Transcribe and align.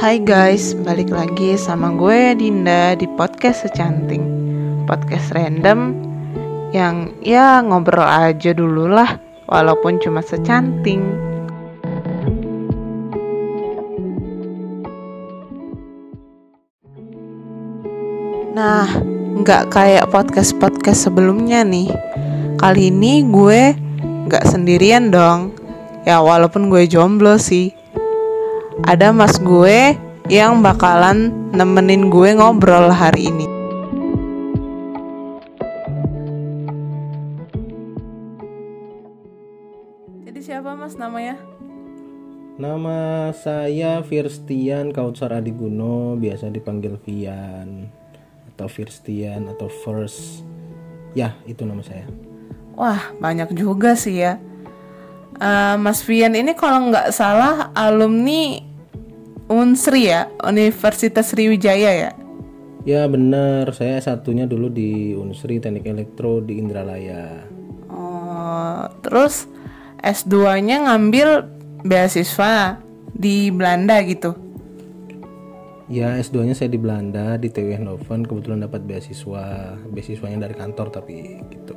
Hai 0.00 0.16
guys, 0.16 0.72
balik 0.80 1.12
lagi 1.12 1.60
sama 1.60 1.92
gue 1.92 2.32
Dinda 2.32 2.96
di 2.96 3.04
podcast 3.20 3.68
Secanting. 3.68 4.24
Podcast 4.88 5.28
random 5.36 5.92
yang 6.72 7.12
ya 7.20 7.60
ngobrol 7.60 8.08
aja 8.08 8.56
dulu 8.56 8.88
lah 8.88 9.20
Walaupun 9.44 10.00
cuma 10.00 10.24
secanting. 10.24 11.04
Nah, 18.56 18.88
nggak 19.36 19.68
kayak 19.68 20.08
podcast-podcast 20.08 21.12
sebelumnya 21.12 21.60
nih. 21.60 21.92
Kali 22.56 22.88
ini 22.88 23.20
gue 23.28 23.76
nggak 24.32 24.48
sendirian 24.48 25.12
dong. 25.12 25.52
Ya 26.08 26.24
walaupun 26.24 26.72
gue 26.72 26.88
jomblo 26.88 27.36
sih 27.36 27.76
ada 28.86 29.12
mas 29.12 29.36
gue 29.36 29.96
yang 30.30 30.62
bakalan 30.64 31.34
nemenin 31.52 32.08
gue 32.08 32.32
ngobrol 32.38 32.88
hari 32.88 33.28
ini. 33.28 33.46
Jadi 40.24 40.40
siapa 40.40 40.72
mas 40.78 40.94
namanya? 40.96 41.36
Nama 42.60 43.32
saya 43.32 44.04
Firstian 44.04 44.92
Kautsar 44.92 45.32
Adiguno, 45.32 46.16
biasa 46.20 46.52
dipanggil 46.52 47.00
Vian 47.02 47.88
atau 48.52 48.68
Firstian 48.68 49.48
atau 49.48 49.72
First. 49.72 50.44
Ya, 51.16 51.34
itu 51.48 51.64
nama 51.64 51.80
saya. 51.80 52.04
Wah, 52.76 53.16
banyak 53.16 53.56
juga 53.56 53.96
sih 53.96 54.20
ya. 54.20 54.36
Uh, 55.40 55.80
Mas 55.80 56.04
Vian 56.04 56.36
ini 56.36 56.52
kalau 56.52 56.92
nggak 56.92 57.16
salah 57.16 57.72
alumni 57.72 58.69
Unsri 59.50 60.06
ya, 60.06 60.30
Universitas 60.46 61.34
Sriwijaya 61.34 61.90
ya? 61.90 62.10
Ya 62.86 63.02
benar, 63.10 63.74
saya 63.74 63.98
satunya 63.98 64.46
dulu 64.46 64.70
di 64.70 65.10
Unsri 65.18 65.58
Teknik 65.58 65.90
Elektro 65.90 66.38
di 66.38 66.62
Indralaya. 66.62 67.42
Oh, 67.90 68.86
terus 69.02 69.50
S2-nya 70.06 70.86
ngambil 70.86 71.50
beasiswa 71.82 72.78
di 73.10 73.50
Belanda 73.50 73.98
gitu? 74.06 74.38
Ya 75.90 76.14
S2-nya 76.22 76.54
saya 76.54 76.70
di 76.70 76.78
Belanda 76.78 77.34
di 77.34 77.50
TU 77.50 77.74
Eindhoven 77.74 78.22
kebetulan 78.22 78.62
dapat 78.62 78.86
beasiswa, 78.86 79.74
beasiswanya 79.90 80.46
dari 80.46 80.54
kantor 80.54 80.94
tapi 80.94 81.42
gitu. 81.50 81.74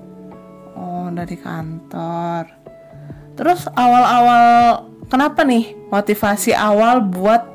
Oh 0.77 1.09
dari 1.09 1.33
kantor. 1.41 2.53
Terus 3.33 3.65
awal-awal 3.73 4.85
kenapa 5.09 5.41
nih 5.41 5.73
motivasi 5.89 6.53
awal 6.53 7.01
buat 7.01 7.52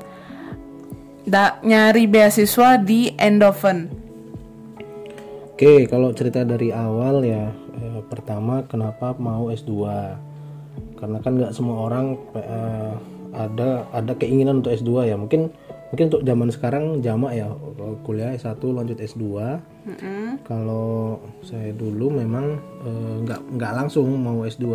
da 1.29 1.61
nyari 1.61 2.09
beasiswa 2.09 2.81
di 2.81 3.13
Eindhoven? 3.13 3.87
Oke, 5.53 5.85
kalau 5.85 6.09
cerita 6.17 6.41
dari 6.41 6.73
awal 6.73 7.21
ya, 7.21 7.53
eh, 7.53 8.01
pertama 8.09 8.65
kenapa 8.65 9.13
mau 9.21 9.53
S2? 9.53 9.71
Karena 10.97 11.21
kan 11.21 11.37
nggak 11.37 11.53
semua 11.53 11.85
orang 11.85 12.17
eh, 12.33 12.93
ada 13.37 13.85
ada 13.93 14.13
keinginan 14.17 14.65
untuk 14.65 14.73
S2 14.73 15.05
ya. 15.05 15.15
Mungkin 15.15 15.53
mungkin 15.93 16.05
untuk 16.09 16.25
zaman 16.25 16.49
sekarang 16.49 16.83
jamak 17.05 17.37
ya 17.37 17.53
kuliah 18.01 18.33
S1 18.33 18.57
lanjut 18.65 18.97
S2. 18.97 19.23
Mm 19.85 19.95
-hmm. 19.95 20.27
Kalau 20.49 21.21
saya 21.45 21.69
dulu 21.77 22.09
memang 22.09 22.57
eh, 22.83 23.15
nggak 23.29 23.41
eh, 23.45 23.49
nggak 23.53 23.73
langsung 23.77 24.09
mau 24.17 24.41
S2 24.41 24.65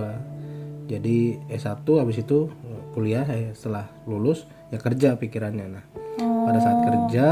jadi 0.85 1.41
S1 1.49 1.89
habis 1.97 2.21
itu 2.21 2.53
kuliah 2.93 3.25
ya 3.25 3.51
setelah 3.57 3.89
lulus 4.05 4.45
ya 4.69 4.77
kerja 4.77 5.17
pikirannya 5.17 5.67
nah. 5.81 6.04
Pada 6.45 6.59
saat 6.61 6.79
kerja 6.85 7.27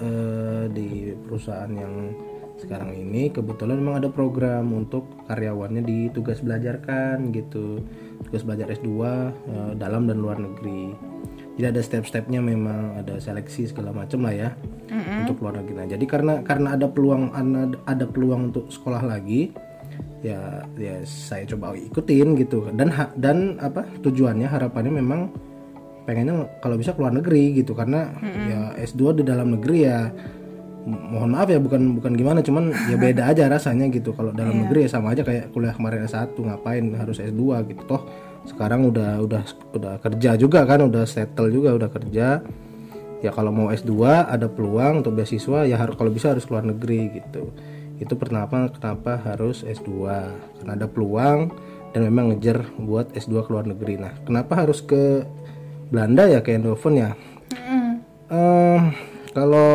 eh, 0.00 0.64
di 0.72 1.12
perusahaan 1.24 1.72
yang 1.72 2.12
sekarang 2.58 2.90
ini 2.90 3.30
kebetulan 3.30 3.78
memang 3.78 4.02
ada 4.02 4.10
program 4.10 4.74
untuk 4.74 5.06
karyawannya 5.30 5.86
ditugas 5.86 6.42
belajarkan 6.42 7.30
gitu. 7.30 7.82
Tugas 8.26 8.42
belajar 8.42 8.66
S2 8.74 8.90
eh, 8.90 9.72
dalam 9.78 10.10
dan 10.10 10.18
luar 10.18 10.42
negeri. 10.42 10.92
Jadi 11.58 11.74
ada 11.74 11.82
step-stepnya 11.82 12.38
memang 12.38 13.02
ada 13.02 13.18
seleksi 13.18 13.66
segala 13.66 13.90
macam 13.90 14.22
lah 14.22 14.34
ya 14.34 14.50
mm-hmm. 14.94 15.26
untuk 15.26 15.42
luar 15.42 15.58
negeri. 15.62 15.74
Nah 15.74 15.86
jadi 15.90 16.04
karena 16.06 16.34
karena 16.46 16.78
ada 16.78 16.86
peluang 16.86 17.34
ada, 17.34 17.74
ada 17.86 18.06
peluang 18.06 18.54
untuk 18.54 18.70
sekolah 18.70 19.02
lagi 19.02 19.50
ya 20.22 20.66
ya 20.78 21.02
saya 21.06 21.46
coba 21.50 21.74
ikutin 21.74 22.38
gitu. 22.38 22.70
Dan 22.74 22.94
dan 23.18 23.58
apa 23.58 23.86
tujuannya 24.02 24.46
harapannya 24.46 25.02
memang 25.02 25.34
pengennya 26.08 26.48
kalau 26.64 26.80
bisa 26.80 26.96
keluar 26.96 27.12
negeri 27.12 27.60
gitu 27.60 27.76
karena 27.76 28.16
mm-hmm. 28.16 28.44
ya 28.48 28.60
S2 28.88 29.20
di 29.20 29.22
dalam 29.28 29.52
negeri 29.52 29.78
ya 29.84 30.08
mohon 30.88 31.36
maaf 31.36 31.52
ya 31.52 31.60
bukan 31.60 32.00
bukan 32.00 32.16
gimana 32.16 32.40
cuman 32.40 32.72
ya 32.88 32.96
beda 32.96 33.28
aja 33.28 33.44
rasanya 33.52 33.92
gitu. 33.92 34.16
Kalau 34.16 34.32
dalam 34.32 34.56
yeah. 34.56 34.62
negeri 34.64 34.78
ya 34.88 34.90
sama 34.96 35.12
aja 35.12 35.20
kayak 35.20 35.52
kuliah 35.52 35.76
kemarin 35.76 36.08
S1 36.08 36.32
ngapain 36.32 36.84
harus 36.96 37.20
S2 37.20 37.44
gitu. 37.68 37.82
Toh 37.84 38.02
sekarang 38.48 38.88
udah 38.88 39.20
udah 39.20 39.42
udah 39.76 39.94
kerja 40.00 40.40
juga 40.40 40.64
kan 40.64 40.80
udah 40.88 41.04
settle 41.04 41.52
juga 41.52 41.76
udah 41.76 41.90
kerja. 41.92 42.40
Ya 43.20 43.30
kalau 43.34 43.52
mau 43.52 43.68
S2 43.68 43.92
ada 44.24 44.48
peluang 44.48 45.04
untuk 45.04 45.18
beasiswa 45.18 45.68
ya 45.68 45.76
harus 45.76 45.98
kalau 46.00 46.08
bisa 46.08 46.32
harus 46.32 46.48
keluar 46.48 46.64
negeri 46.64 47.20
gitu. 47.20 47.52
Itu 48.00 48.16
pertama 48.16 48.72
kenapa 48.72 49.20
harus 49.20 49.66
S2 49.66 49.90
karena 50.62 50.72
ada 50.72 50.86
peluang 50.88 51.52
dan 51.92 52.00
memang 52.08 52.32
ngejar 52.32 52.64
buat 52.80 53.12
S2 53.12 53.44
ke 53.44 53.50
luar 53.52 53.66
negeri. 53.68 54.00
Nah 54.00 54.14
kenapa 54.24 54.64
harus 54.64 54.80
ke 54.80 55.26
Belanda 55.88 56.28
ya 56.28 56.40
ke 56.44 56.54
Eindhoven 56.54 56.94
ya? 56.96 57.10
Mm. 57.68 57.92
um, 58.28 58.80
kalau 59.32 59.70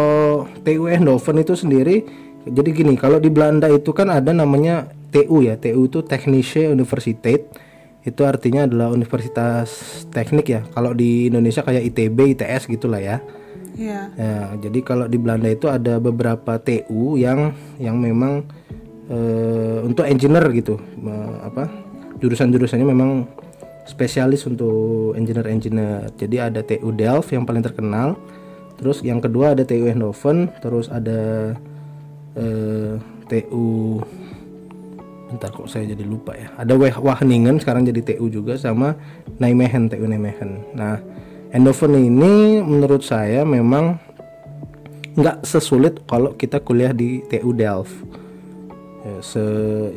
TU 0.62 0.86
Eindhoven 0.86 1.42
itu 1.42 1.54
sendiri 1.58 2.06
jadi 2.44 2.70
gini 2.76 3.00
kalau 3.00 3.24
di 3.24 3.32
Belanda 3.32 3.72
itu 3.72 3.96
kan 3.96 4.12
ada 4.12 4.36
namanya 4.36 4.92
TU 5.14 5.46
ya. 5.46 5.56
TU 5.56 5.86
itu 5.86 6.02
Technische 6.04 6.68
Universiteit. 6.68 7.48
Itu 8.04 8.28
artinya 8.28 8.68
adalah 8.68 8.92
universitas 8.92 10.04
teknik 10.12 10.52
ya. 10.52 10.62
Kalau 10.76 10.92
di 10.92 11.32
Indonesia 11.32 11.64
kayak 11.64 11.88
ITB 11.94 12.36
ITS 12.36 12.68
gitulah 12.68 13.00
ya. 13.00 13.24
Yeah. 13.80 14.12
Ya, 14.20 14.38
jadi 14.60 14.80
kalau 14.84 15.06
di 15.08 15.18
Belanda 15.18 15.48
itu 15.50 15.72
ada 15.72 15.98
beberapa 16.04 16.60
TU 16.60 17.16
yang 17.16 17.56
yang 17.80 17.98
memang 17.98 18.46
uh, 19.08 19.82
untuk 19.88 20.06
engineer 20.06 20.46
gitu, 20.54 20.78
uh, 20.78 21.48
apa 21.48 21.72
jurusan-jurusannya 22.22 22.86
memang 22.86 23.26
spesialis 23.84 24.48
untuk 24.48 25.14
engineer-engineer. 25.16 26.12
Jadi 26.16 26.36
ada 26.40 26.60
TU 26.64 26.90
Delft 26.96 27.32
yang 27.32 27.44
paling 27.44 27.64
terkenal, 27.64 28.16
terus 28.80 29.04
yang 29.04 29.20
kedua 29.20 29.56
ada 29.56 29.64
TU 29.68 29.86
Eindhoven, 29.88 30.52
terus 30.64 30.88
ada 30.88 31.54
uh, 32.40 32.96
TU 33.28 34.00
Bentar 35.34 35.50
kok 35.50 35.66
saya 35.66 35.90
jadi 35.90 36.06
lupa 36.06 36.38
ya. 36.38 36.54
Ada 36.62 36.78
Wageningen 36.78 37.58
sekarang 37.58 37.90
jadi 37.90 38.06
TU 38.06 38.30
juga 38.30 38.54
sama 38.54 38.94
Nijmegen 39.42 39.90
TU 39.90 40.06
Nijmegen. 40.06 40.62
Nah, 40.78 41.02
Endoven 41.50 41.98
ini 41.98 42.62
menurut 42.62 43.02
saya 43.02 43.42
memang 43.42 43.98
nggak 45.18 45.42
sesulit 45.42 46.06
kalau 46.06 46.38
kita 46.38 46.62
kuliah 46.62 46.94
di 46.94 47.26
TU 47.26 47.50
Delft. 47.50 47.98
Ya, 49.02 49.18
se 49.26 49.42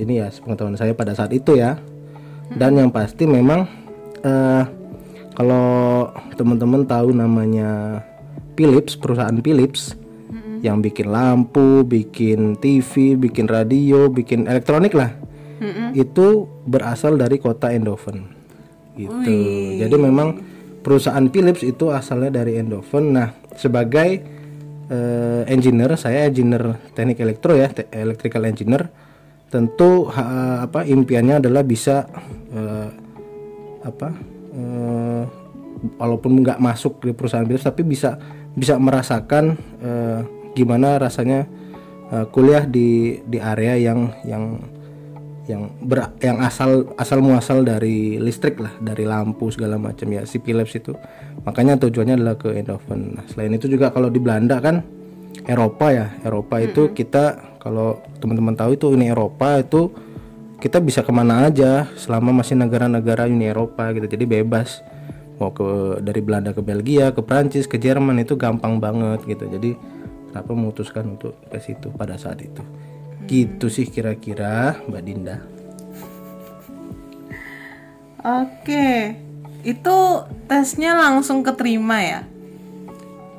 ini 0.00 0.24
ya 0.24 0.32
pengetahuan 0.32 0.80
saya 0.80 0.96
pada 0.96 1.12
saat 1.12 1.36
itu 1.36 1.52
ya. 1.52 1.76
Dan 2.52 2.78
yang 2.78 2.90
pasti 2.94 3.26
memang 3.26 3.66
uh, 4.22 4.64
kalau 5.34 6.08
teman-teman 6.38 6.86
tahu 6.86 7.10
namanya 7.12 8.00
Philips, 8.54 8.96
perusahaan 8.96 9.36
Philips 9.42 9.92
mm-hmm. 9.92 10.56
yang 10.62 10.80
bikin 10.80 11.10
lampu, 11.10 11.82
bikin 11.82 12.56
TV, 12.62 13.18
bikin 13.18 13.50
radio, 13.50 14.08
bikin 14.08 14.46
elektronik 14.46 14.94
lah. 14.94 15.12
Mm-hmm. 15.60 15.88
Itu 15.96 16.46
berasal 16.64 17.18
dari 17.18 17.36
kota 17.40 17.72
Endoven. 17.72 18.36
Gitu. 18.96 19.12
Ui. 19.12 19.76
Jadi 19.76 19.96
memang 20.00 20.40
perusahaan 20.80 21.26
Philips 21.28 21.66
itu 21.66 21.92
asalnya 21.92 22.40
dari 22.40 22.56
Eindhoven. 22.56 23.12
Nah, 23.12 23.28
sebagai 23.58 24.24
uh, 24.88 25.42
engineer, 25.50 25.98
saya 26.00 26.30
engineer 26.30 26.80
teknik 26.96 27.20
elektro 27.20 27.52
ya, 27.58 27.68
te 27.68 27.90
electrical 27.92 28.46
engineer. 28.48 28.86
Tentu 29.46 30.10
ha, 30.10 30.66
apa 30.66 30.82
impiannya 30.82 31.38
adalah 31.38 31.62
bisa 31.62 32.02
uh, 32.50 32.90
apa 33.86 34.10
uh, 34.50 35.22
walaupun 36.02 36.42
nggak 36.42 36.58
masuk 36.58 36.98
di 37.06 37.14
perusahaan 37.14 37.46
Philips 37.46 37.62
tapi 37.62 37.86
bisa 37.86 38.18
bisa 38.58 38.74
merasakan 38.80 39.54
uh, 39.84 40.20
gimana 40.56 40.98
rasanya 40.98 41.46
uh, 42.10 42.26
kuliah 42.26 42.66
di 42.66 43.22
di 43.22 43.38
area 43.38 43.78
yang 43.78 44.10
yang 44.26 44.58
yang 45.46 45.70
ber, 45.78 46.10
yang 46.18 46.42
asal 46.42 46.90
asal 46.98 47.22
muasal 47.22 47.62
dari 47.62 48.18
listrik 48.18 48.58
lah 48.58 48.74
dari 48.82 49.06
lampu 49.06 49.46
segala 49.54 49.78
macam 49.78 50.10
ya 50.10 50.26
si 50.26 50.42
Philips 50.42 50.74
itu. 50.74 50.90
Makanya 51.46 51.78
tujuannya 51.78 52.18
adalah 52.18 52.34
ke 52.34 52.50
Eindhoven. 52.50 53.14
Nah 53.14 53.24
selain 53.30 53.54
itu 53.54 53.70
juga 53.70 53.94
kalau 53.94 54.10
di 54.10 54.18
Belanda 54.18 54.58
kan 54.58 54.82
Eropa 55.46 55.94
ya. 55.94 56.06
Eropa 56.26 56.58
itu 56.58 56.82
mm 56.86 56.88
-hmm. 56.90 56.98
kita 56.98 57.24
kalau 57.62 57.98
teman-teman 58.18 58.54
tahu 58.54 58.78
itu 58.78 58.86
Uni 58.90 59.10
Eropa 59.10 59.58
itu 59.62 59.90
kita 60.58 60.78
bisa 60.82 61.04
ke 61.06 61.12
mana 61.14 61.46
aja 61.46 61.86
selama 61.94 62.42
masih 62.42 62.58
negara-negara 62.58 63.30
Uni 63.30 63.46
Eropa 63.46 63.90
gitu. 63.94 64.06
Jadi 64.06 64.24
bebas. 64.26 64.82
Mau 65.36 65.52
ke 65.52 66.00
dari 66.00 66.24
Belanda 66.24 66.56
ke 66.56 66.64
Belgia 66.64 67.12
ke 67.12 67.20
Prancis 67.20 67.68
ke 67.68 67.76
Jerman 67.76 68.16
itu 68.24 68.40
gampang 68.40 68.80
banget 68.80 69.20
gitu. 69.28 69.44
Jadi 69.44 69.76
kenapa 70.32 70.50
memutuskan 70.56 71.16
untuk 71.18 71.36
ke 71.52 71.60
situ 71.60 71.92
pada 71.92 72.16
saat 72.16 72.40
itu? 72.40 72.64
Gitu 73.28 73.68
sih 73.68 73.84
kira-kira 73.84 74.80
Mbak 74.88 75.02
Dinda. 75.04 75.36
Oke, 78.26 79.14
itu 79.62 79.96
tesnya 80.50 80.98
langsung 80.98 81.46
keterima 81.46 82.02
ya? 82.02 82.20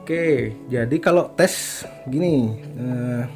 Oke, 0.08 0.56
jadi 0.72 1.04
kalau 1.04 1.36
tes 1.36 1.84
gini, 2.08 2.56
eh, 2.80 3.28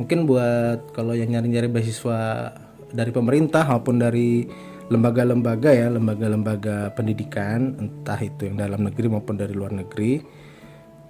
mungkin 0.00 0.24
buat 0.24 0.96
kalau 0.96 1.12
yang 1.12 1.28
nyari-nyari 1.28 1.68
beasiswa 1.68 2.48
dari 2.88 3.12
pemerintah 3.12 3.68
maupun 3.68 4.00
dari 4.00 4.48
lembaga-lembaga 4.88 5.76
ya, 5.76 5.92
lembaga-lembaga 5.92 6.96
pendidikan, 6.96 7.76
entah 7.76 8.16
itu 8.16 8.48
yang 8.48 8.56
dalam 8.56 8.88
negeri 8.88 9.12
maupun 9.12 9.36
dari 9.36 9.52
luar 9.52 9.76
negeri, 9.76 10.24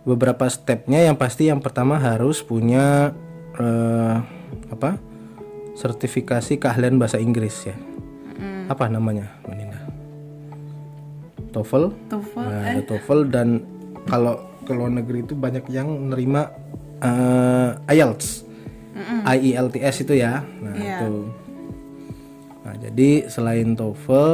beberapa 0.02 0.50
stepnya 0.50 1.06
yang 1.06 1.14
pasti 1.14 1.46
yang 1.46 1.62
pertama 1.62 1.94
harus 1.94 2.42
punya 2.42 3.14
eh, 3.62 4.16
apa? 4.74 4.98
Sertifikasi 5.78 6.58
keahlian 6.58 6.98
bahasa 6.98 7.22
Inggris 7.22 7.62
ya. 7.62 7.78
Apa 8.66 8.90
namanya, 8.90 9.38
Mbak 9.46 9.54
Nina? 9.54 9.80
TOEFL. 11.54 11.94
TOEFL, 12.10 12.42
Nah, 12.42 12.62
ada 12.74 12.82
TOEFL 12.82 13.20
dan 13.30 13.62
kalau 14.10 14.49
ke 14.64 14.72
luar 14.72 14.92
negeri 14.92 15.24
itu 15.24 15.34
banyak 15.34 15.66
yang 15.72 15.88
nerima 16.12 16.50
eh, 17.00 17.96
IELTS. 17.96 18.46
IELTS 19.24 19.96
itu 20.04 20.14
ya. 20.20 20.44
Nah, 20.60 20.74
itu. 20.76 21.12
Nah, 22.60 22.74
jadi 22.76 23.26
selain 23.26 23.72
TOEFL 23.72 24.32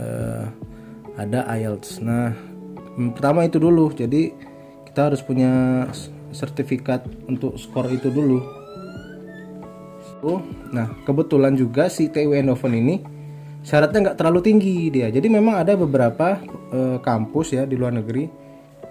eh, 0.00 0.44
ada 1.16 1.40
IELTS. 1.54 2.02
Nah, 2.02 2.34
pertama 3.14 3.46
itu 3.46 3.62
dulu. 3.62 3.94
Jadi 3.94 4.34
kita 4.90 5.12
harus 5.12 5.22
punya 5.22 5.86
sertifikat 6.34 7.06
untuk 7.30 7.58
skor 7.58 7.86
itu 7.90 8.10
dulu. 8.10 8.42
Oh, 10.20 10.44
nah 10.68 10.92
kebetulan 11.08 11.56
juga 11.56 11.88
si 11.88 12.12
TU 12.12 12.36
Eindhoven 12.36 12.76
ini 12.76 13.00
syaratnya 13.64 14.10
nggak 14.10 14.18
terlalu 14.20 14.40
tinggi 14.44 14.92
dia. 14.92 15.08
Jadi 15.08 15.32
memang 15.32 15.64
ada 15.64 15.72
beberapa 15.78 16.36
eh, 16.74 16.98
kampus 17.00 17.56
ya 17.56 17.64
di 17.64 17.76
luar 17.78 17.96
negeri 17.96 18.39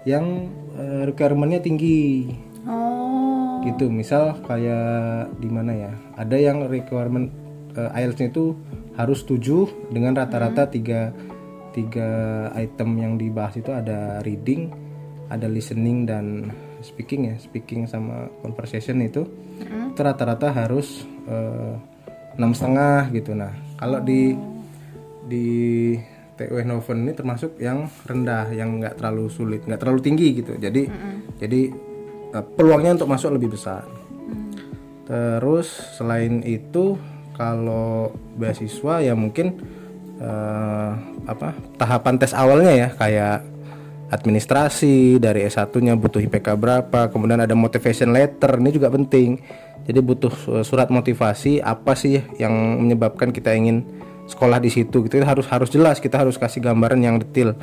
yang 0.08 0.48
eh, 0.76 1.02
requirementnya 1.08 1.60
tinggi 1.60 2.28
Oh, 2.68 3.64
gitu. 3.64 3.88
Misal 3.88 4.36
kayak 4.44 5.32
di 5.40 5.48
mana 5.48 5.72
ya? 5.72 5.92
Ada 6.20 6.36
yang 6.36 6.68
requirement 6.68 7.32
eh, 7.72 7.88
IELTS-nya 7.88 8.28
itu 8.32 8.52
harus 9.00 9.24
7 9.24 9.92
dengan 9.94 10.12
rata-rata 10.12 10.68
tiga 10.68 11.14
tiga 11.70 12.10
item 12.58 12.98
yang 12.98 13.14
dibahas 13.14 13.56
itu 13.56 13.70
ada 13.70 14.20
reading, 14.26 14.74
ada 15.30 15.46
listening 15.46 16.04
dan 16.04 16.50
speaking 16.84 17.32
ya, 17.32 17.36
speaking 17.40 17.88
sama 17.88 18.28
conversation 18.44 19.00
itu. 19.00 19.24
Itu 19.64 20.00
rata-rata 20.00 20.52
harus 20.52 21.06
eh, 21.24 21.74
enam 22.36 22.52
setengah 22.52 23.08
gitu. 23.16 23.32
Nah, 23.32 23.54
kalau 23.80 24.04
di 24.04 24.36
di 25.30 25.48
TU 26.40 26.56
Eindhoven 26.56 27.04
ini 27.04 27.12
termasuk 27.12 27.60
yang 27.60 27.84
rendah, 28.08 28.48
yang 28.56 28.80
nggak 28.80 28.96
terlalu 28.96 29.28
sulit, 29.28 29.60
nggak 29.68 29.76
terlalu 29.76 30.00
tinggi 30.00 30.40
gitu. 30.40 30.56
Jadi 30.56 30.88
jadi 31.36 31.60
eh, 32.32 32.44
peluangnya 32.56 32.96
untuk 32.96 33.12
masuk 33.12 33.36
lebih 33.36 33.52
besar. 33.52 33.84
Terus 35.04 35.68
selain 36.00 36.40
itu 36.48 36.96
kalau 37.36 38.16
beasiswa 38.40 39.04
ya 39.04 39.12
mungkin 39.12 39.60
eh, 40.16 40.90
apa 41.28 41.52
tahapan 41.76 42.16
tes 42.16 42.32
awalnya 42.32 42.72
ya 42.72 42.88
kayak 42.96 43.44
administrasi 44.10 45.22
dari 45.22 45.46
S1-nya 45.46 45.94
butuh 45.94 46.18
IPK 46.18 46.58
berapa, 46.58 47.12
kemudian 47.14 47.38
ada 47.44 47.54
motivation 47.54 48.10
letter 48.10 48.58
ini 48.58 48.70
juga 48.74 48.90
penting. 48.90 49.38
Jadi 49.86 50.00
butuh 50.02 50.62
surat 50.66 50.90
motivasi 50.90 51.62
apa 51.62 51.94
sih 51.94 52.18
yang 52.38 52.52
menyebabkan 52.82 53.30
kita 53.30 53.54
ingin 53.54 53.86
sekolah 54.30 54.62
di 54.62 54.70
situ 54.70 55.02
gitu. 55.02 55.18
Harus 55.26 55.50
harus 55.50 55.68
jelas 55.68 55.98
kita 55.98 56.22
harus 56.22 56.38
kasih 56.38 56.62
gambaran 56.62 57.02
yang 57.02 57.18
detail. 57.18 57.58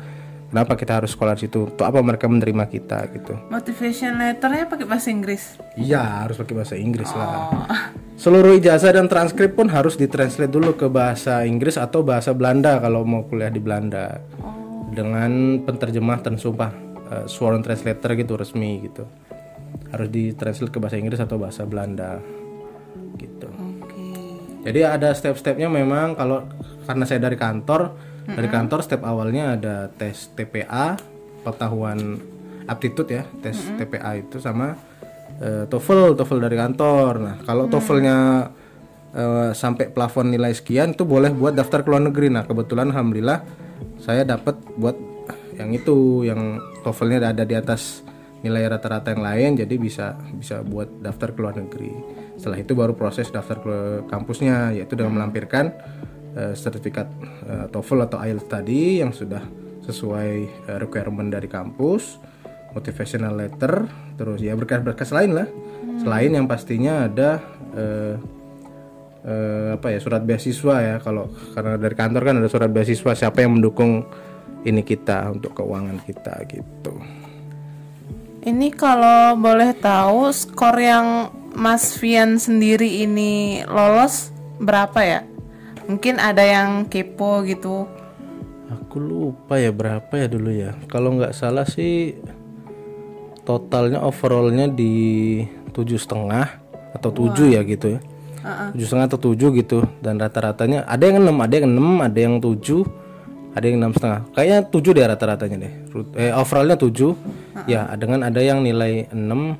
Kenapa 0.48 0.80
kita 0.80 0.96
harus 0.96 1.12
sekolah 1.12 1.36
di 1.36 1.44
situ? 1.44 1.68
Untuk 1.68 1.84
apa 1.84 2.00
mereka 2.00 2.24
menerima 2.24 2.64
kita 2.72 3.04
gitu. 3.12 3.36
Motivation 3.52 4.16
letternya 4.16 4.64
pakai 4.64 4.88
bahasa 4.88 5.12
Inggris. 5.12 5.60
iya 5.76 6.24
harus 6.24 6.40
pakai 6.40 6.54
bahasa 6.56 6.74
Inggris 6.80 7.12
lah. 7.12 7.28
Oh, 7.52 7.68
seluruh 8.16 8.56
ijazah 8.56 8.96
dan 8.96 9.12
transkrip 9.12 9.52
pun 9.52 9.68
harus 9.68 10.00
ditranslate 10.00 10.48
dulu 10.48 10.72
ke 10.72 10.88
bahasa 10.88 11.44
Inggris 11.44 11.76
atau 11.76 12.00
bahasa 12.00 12.32
Belanda 12.32 12.80
kalau 12.80 13.04
mau 13.04 13.28
kuliah 13.28 13.52
di 13.52 13.60
Belanda. 13.60 14.24
Dengan 14.88 15.60
penterjemah 15.68 16.24
dan 16.24 16.40
sumpah 16.40 16.72
eh, 17.12 17.24
sworn 17.28 17.60
translator 17.60 18.16
gitu 18.16 18.40
resmi 18.40 18.88
gitu. 18.88 19.04
Harus 19.92 20.08
ditranslate 20.08 20.72
ke 20.72 20.80
bahasa 20.80 20.96
Inggris 20.96 21.20
atau 21.20 21.36
bahasa 21.36 21.68
Belanda. 21.68 22.24
Jadi 24.62 24.98
ada 24.98 25.14
step-stepnya 25.14 25.70
memang 25.70 26.18
kalau 26.18 26.44
karena 26.88 27.04
saya 27.06 27.20
dari 27.22 27.38
kantor, 27.38 27.94
dari 28.26 28.48
kantor 28.50 28.80
step 28.82 29.00
awalnya 29.06 29.54
ada 29.54 29.74
tes 29.92 30.32
TPA, 30.34 30.98
pengetahuan 31.46 32.18
aptitude 32.68 33.10
ya, 33.12 33.24
tes 33.40 33.56
TPA 33.78 34.18
itu 34.18 34.42
sama 34.42 34.74
eh, 35.40 35.64
TOEFL, 35.70 36.18
TOEFL 36.18 36.40
dari 36.42 36.56
kantor. 36.58 37.12
Nah, 37.22 37.36
kalau 37.46 37.70
TOEFL-nya 37.70 38.18
eh, 39.14 39.50
sampai 39.54 39.94
plafon 39.94 40.34
nilai 40.34 40.52
sekian 40.52 40.92
itu 40.92 41.06
boleh 41.06 41.30
buat 41.32 41.54
daftar 41.54 41.86
ke 41.86 41.88
luar 41.88 42.04
negeri. 42.10 42.28
Nah, 42.28 42.44
kebetulan 42.44 42.90
alhamdulillah 42.90 43.40
saya 44.02 44.26
dapat 44.26 44.58
buat 44.74 44.96
yang 45.58 45.70
itu, 45.74 46.26
yang 46.26 46.58
TOEFL-nya 46.82 47.30
ada 47.30 47.44
di 47.46 47.54
atas 47.54 48.02
nilai 48.38 48.70
rata-rata 48.70 49.10
yang 49.10 49.22
lain 49.26 49.50
jadi 49.58 49.74
bisa 49.74 50.14
bisa 50.38 50.62
buat 50.62 50.86
daftar 51.02 51.34
ke 51.34 51.38
luar 51.42 51.58
negeri. 51.58 51.90
Setelah 52.38 52.62
itu 52.62 52.72
baru 52.78 52.94
proses 52.94 53.28
daftar 53.34 53.58
ke 53.58 53.76
kampusnya 54.06 54.70
yaitu 54.70 54.94
dengan 54.94 55.18
melampirkan 55.18 55.74
eh, 56.38 56.54
sertifikat 56.54 57.10
eh, 57.44 57.66
TOEFL 57.68 58.06
atau 58.06 58.18
IELTS 58.22 58.46
tadi 58.46 59.02
yang 59.02 59.10
sudah 59.10 59.42
sesuai 59.82 60.30
eh, 60.70 60.78
requirement 60.78 61.26
dari 61.26 61.50
kampus, 61.50 62.22
motivational 62.78 63.34
letter, 63.34 63.90
terus 64.14 64.38
ya 64.38 64.54
berkas-berkas 64.54 65.10
lain 65.10 65.34
lah. 65.34 65.48
Selain 65.98 66.30
yang 66.30 66.46
pastinya 66.46 67.10
ada 67.10 67.42
eh, 67.74 68.14
eh, 69.26 69.68
apa 69.74 69.90
ya 69.90 69.98
surat 69.98 70.22
beasiswa 70.22 70.76
ya 70.78 70.96
kalau 71.02 71.26
karena 71.58 71.74
dari 71.74 71.96
kantor 71.98 72.22
kan 72.22 72.34
ada 72.38 72.48
surat 72.48 72.70
beasiswa 72.70 73.12
siapa 73.18 73.42
yang 73.42 73.58
mendukung 73.58 74.06
ini 74.62 74.82
kita 74.86 75.34
untuk 75.34 75.58
keuangan 75.58 75.98
kita 76.06 76.34
gitu. 76.46 77.17
Ini 78.48 78.72
kalau 78.72 79.36
boleh 79.36 79.76
tahu 79.76 80.32
skor 80.32 80.80
yang 80.80 81.28
Mas 81.52 82.00
Fian 82.00 82.40
sendiri 82.40 83.04
ini 83.04 83.60
lolos 83.68 84.32
berapa 84.56 85.04
ya? 85.04 85.20
Mungkin 85.84 86.16
ada 86.16 86.40
yang 86.40 86.88
kepo 86.88 87.44
gitu. 87.44 87.84
Aku 88.72 89.04
lupa 89.04 89.60
ya 89.60 89.68
berapa 89.68 90.08
ya 90.16 90.32
dulu 90.32 90.48
ya. 90.48 90.72
Kalau 90.88 91.20
nggak 91.20 91.36
salah 91.36 91.68
sih 91.68 92.16
totalnya 93.44 94.00
overallnya 94.00 94.64
di 94.72 95.44
tujuh 95.76 96.00
setengah 96.00 96.48
atau 96.96 97.12
tujuh 97.12 97.52
ya 97.52 97.60
gitu 97.68 98.00
ya. 98.00 98.00
Tujuh 98.72 98.86
setengah 98.88 99.12
atau 99.12 99.20
tujuh 99.28 99.60
gitu 99.60 99.84
dan 100.00 100.16
rata-ratanya 100.16 100.88
ada 100.88 101.04
yang 101.04 101.20
enam, 101.20 101.36
ada 101.44 101.52
yang 101.52 101.68
enam, 101.68 102.00
ada 102.00 102.16
yang 102.16 102.40
tujuh, 102.40 102.80
ada 103.56 103.64
yang 103.64 103.80
enam 103.80 103.92
setengah. 103.96 104.20
Kayaknya 104.36 104.58
tujuh 104.68 104.92
deh 104.92 105.04
rata-ratanya 105.04 105.56
deh. 105.60 105.72
Eh, 106.16 106.32
overallnya 106.32 106.76
tujuh. 106.76 107.12
Ya 107.66 107.88
dengan 107.96 108.24
ada 108.26 108.38
yang 108.38 108.60
nilai 108.60 109.08
enam. 109.12 109.56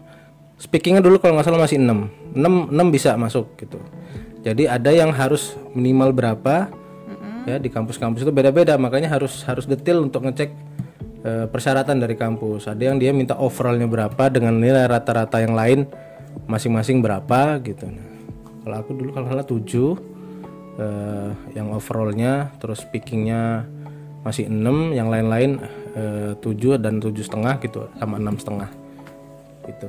Speakingnya 0.58 1.00
dulu 1.00 1.22
kalau 1.22 1.38
nggak 1.38 1.46
salah 1.46 1.62
masih 1.62 1.78
enam. 1.78 2.10
Enam 2.34 2.68
enam 2.68 2.88
bisa 2.90 3.14
masuk 3.14 3.54
gitu. 3.58 3.78
Jadi 4.42 4.70
ada 4.70 4.90
yang 4.94 5.10
harus 5.10 5.58
minimal 5.74 6.14
berapa 6.14 6.70
ya 7.48 7.56
di 7.56 7.72
kampus-kampus 7.72 8.28
itu 8.28 8.32
beda-beda 8.32 8.76
makanya 8.76 9.08
harus 9.08 9.40
harus 9.48 9.64
detail 9.64 10.04
untuk 10.04 10.28
ngecek 10.28 10.52
eh, 11.24 11.46
persyaratan 11.48 11.96
dari 11.96 12.12
kampus 12.12 12.68
ada 12.68 12.82
yang 12.92 13.00
dia 13.00 13.16
minta 13.16 13.40
overallnya 13.40 13.88
berapa 13.88 14.28
dengan 14.28 14.60
nilai 14.60 14.84
rata-rata 14.84 15.40
yang 15.40 15.56
lain 15.56 15.88
masing-masing 16.44 17.00
berapa 17.00 17.56
gitu 17.64 17.88
nah, 17.88 18.08
kalau 18.64 18.76
aku 18.84 18.90
dulu 18.92 19.10
kalau 19.16 19.26
salah 19.32 19.46
7 19.48 19.56
eh, 19.56 21.30
yang 21.56 21.72
overallnya 21.72 22.52
terus 22.60 22.84
speakingnya 22.84 23.64
masih 24.28 24.44
6 24.52 24.92
yang 24.92 25.08
lain-lain 25.08 25.56
eh, 25.96 26.32
7 26.36 26.76
dan 26.76 27.00
tujuh 27.00 27.24
setengah 27.24 27.56
gitu 27.64 27.88
sama 27.96 28.20
enam 28.20 28.36
setengah 28.36 28.68
gitu 29.64 29.88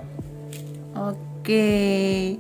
Oke. 1.00 2.36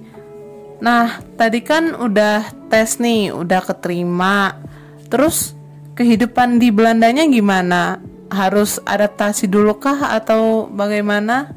Nah, 0.84 1.24
tadi 1.40 1.60
kan 1.64 1.96
udah 1.96 2.70
tes 2.72 3.00
nih, 3.00 3.32
udah 3.32 3.62
keterima. 3.64 4.60
Terus 5.08 5.56
kehidupan 5.96 6.60
di 6.60 6.70
Belandanya 6.70 7.24
gimana? 7.26 7.98
Harus 8.30 8.78
adaptasi 8.86 9.50
dulu 9.50 9.80
kah 9.82 10.14
atau 10.14 10.70
bagaimana? 10.70 11.56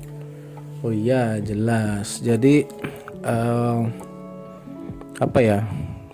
Oh 0.80 0.94
iya 0.94 1.36
jelas. 1.42 2.22
Jadi 2.22 2.64
eh, 3.20 3.78
apa 5.20 5.38
ya? 5.42 5.60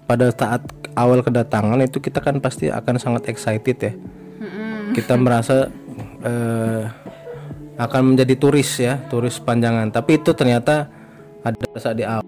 Pada 0.09 0.33
saat 0.33 0.65
awal 0.97 1.21
kedatangan 1.21 1.79
itu 1.85 2.01
kita 2.01 2.19
kan 2.19 2.41
pasti 2.41 2.73
akan 2.73 2.97
sangat 2.99 3.31
excited 3.31 3.79
ya. 3.79 3.93
Kita 4.99 5.15
merasa 5.15 5.71
eh, 6.27 6.83
akan 7.79 8.15
menjadi 8.15 8.35
turis 8.35 8.71
ya 8.83 8.99
turis 9.07 9.39
panjangan 9.39 9.95
tapi 9.95 10.19
itu 10.19 10.35
ternyata 10.35 10.91
ada 11.47 11.57
saat 11.79 11.95
di 11.95 12.03
awal 12.03 12.27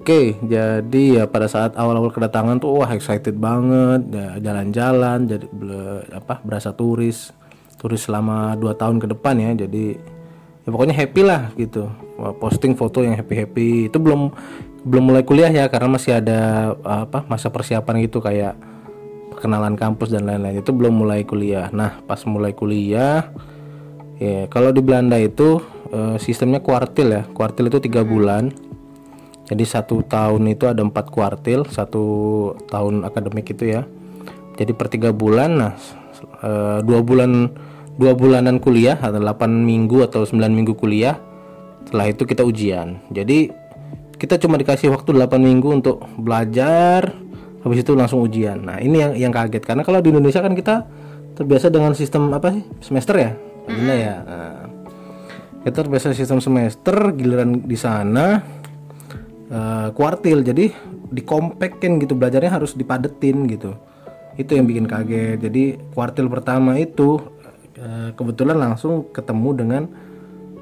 Oke, 0.00 0.32
jadi 0.40 1.04
ya 1.20 1.24
pada 1.28 1.44
saat 1.44 1.76
awal-awal 1.76 2.08
kedatangan 2.08 2.56
tuh 2.56 2.72
wah 2.72 2.88
excited 2.88 3.36
banget, 3.36 4.00
ya, 4.08 4.40
jalan-jalan, 4.40 5.28
jadi 5.28 5.44
ble- 5.52 6.08
apa 6.16 6.40
berasa 6.40 6.72
turis, 6.72 7.36
turis 7.76 8.08
selama 8.08 8.56
2 8.56 8.80
tahun 8.80 8.96
ke 8.96 9.12
depan 9.12 9.36
ya. 9.36 9.68
Jadi 9.68 10.00
ya 10.64 10.68
pokoknya 10.72 10.96
happy 10.96 11.20
lah 11.20 11.52
gitu. 11.52 11.92
Posting 12.40 12.80
foto 12.80 13.04
yang 13.04 13.12
happy-happy. 13.12 13.92
Itu 13.92 14.00
belum 14.00 14.32
belum 14.88 15.04
mulai 15.12 15.20
kuliah 15.20 15.52
ya 15.52 15.68
karena 15.68 15.92
masih 15.92 16.16
ada 16.16 16.72
apa 16.80 17.28
masa 17.28 17.52
persiapan 17.52 18.00
gitu 18.00 18.24
kayak 18.24 18.56
perkenalan 19.40 19.72
kampus 19.72 20.12
dan 20.12 20.28
lain-lain. 20.28 20.60
Itu 20.60 20.76
belum 20.76 21.00
mulai 21.00 21.24
kuliah. 21.24 21.72
Nah, 21.72 22.04
pas 22.04 22.20
mulai 22.28 22.52
kuliah 22.52 23.32
ya 24.20 24.44
kalau 24.52 24.68
di 24.68 24.84
Belanda 24.84 25.16
itu 25.16 25.64
eh, 25.88 26.20
sistemnya 26.20 26.60
kuartil 26.60 27.08
ya. 27.08 27.24
Kuartil 27.32 27.72
itu 27.72 27.80
tiga 27.80 28.04
bulan. 28.04 28.52
Jadi 29.48 29.64
satu 29.64 30.04
tahun 30.04 30.52
itu 30.52 30.68
ada 30.68 30.84
empat 30.84 31.08
kuartil, 31.08 31.64
satu 31.72 32.04
tahun 32.68 33.08
akademik 33.08 33.56
itu 33.56 33.80
ya. 33.80 33.88
Jadi 34.60 34.76
per 34.76 34.92
tiga 34.92 35.08
bulan, 35.16 35.50
nah 35.56 35.72
eh, 36.44 36.84
dua 36.84 37.00
bulan 37.00 37.48
dua 37.96 38.12
bulanan 38.12 38.60
kuliah 38.60 39.00
atau 39.00 39.16
8 39.16 39.48
minggu 39.48 40.04
atau 40.04 40.28
9 40.28 40.36
minggu 40.52 40.76
kuliah. 40.76 41.16
Setelah 41.88 42.12
itu 42.12 42.28
kita 42.28 42.44
ujian. 42.44 43.00
Jadi 43.08 43.48
kita 44.20 44.36
cuma 44.36 44.60
dikasih 44.60 44.92
waktu 44.92 45.16
8 45.16 45.40
minggu 45.40 45.80
untuk 45.80 46.04
belajar, 46.20 47.16
habis 47.60 47.84
itu 47.84 47.92
langsung 47.92 48.24
ujian. 48.24 48.64
Nah 48.64 48.78
ini 48.80 48.96
yang 49.00 49.12
yang 49.28 49.32
kaget. 49.32 49.64
Karena 49.64 49.82
kalau 49.84 50.00
di 50.00 50.08
Indonesia 50.12 50.40
kan 50.40 50.56
kita 50.56 50.84
terbiasa 51.36 51.72
dengan 51.72 51.92
sistem 51.96 52.32
apa 52.32 52.52
sih 52.52 52.64
semester 52.80 53.14
ya, 53.16 53.32
Gila 53.70 53.94
ya. 53.94 54.16
Nah, 54.24 54.60
kita 55.60 55.84
terbiasa 55.84 56.16
sistem 56.16 56.40
semester, 56.40 57.12
giliran 57.12 57.62
di 57.64 57.76
sana 57.76 58.40
eh, 59.50 59.88
kuartil. 59.92 60.40
Jadi 60.42 60.72
dikompakkan 61.10 62.00
gitu. 62.00 62.16
Belajarnya 62.16 62.50
harus 62.50 62.72
dipadetin 62.74 63.46
gitu. 63.46 63.76
Itu 64.40 64.56
yang 64.56 64.64
bikin 64.64 64.88
kaget. 64.88 65.38
Jadi 65.44 65.76
kuartil 65.92 66.26
pertama 66.32 66.80
itu 66.80 67.20
eh, 67.76 68.10
kebetulan 68.16 68.56
langsung 68.56 69.12
ketemu 69.12 69.50
dengan 69.52 69.82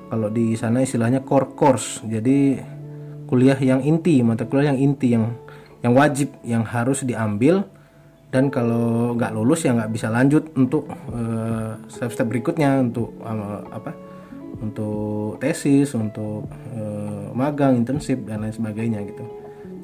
kalau 0.08 0.32
di 0.32 0.56
sana 0.56 0.82
istilahnya 0.82 1.22
core 1.22 1.54
course. 1.54 2.02
Jadi 2.02 2.58
kuliah 3.28 3.60
yang 3.60 3.84
inti 3.84 4.24
mata 4.24 4.48
kuliah 4.48 4.72
yang 4.72 4.80
inti 4.80 5.12
yang 5.12 5.36
yang 5.82 5.94
wajib 5.94 6.34
yang 6.42 6.64
harus 6.66 7.02
diambil. 7.06 7.66
Dan 8.28 8.52
kalau 8.52 9.16
nggak 9.16 9.32
lulus 9.32 9.64
ya 9.64 9.72
nggak 9.72 9.88
bisa 9.88 10.12
lanjut 10.12 10.52
untuk 10.52 10.84
eh, 11.16 11.80
step-step 11.88 12.28
berikutnya 12.28 12.84
untuk 12.84 13.16
eh, 13.24 13.60
apa 13.72 13.96
untuk 14.60 15.40
tesis 15.40 15.96
untuk 15.96 16.44
eh, 16.76 17.32
magang 17.32 17.80
internship 17.80 18.28
dan 18.28 18.44
lain 18.44 18.52
sebagainya 18.52 19.00
gitu. 19.08 19.24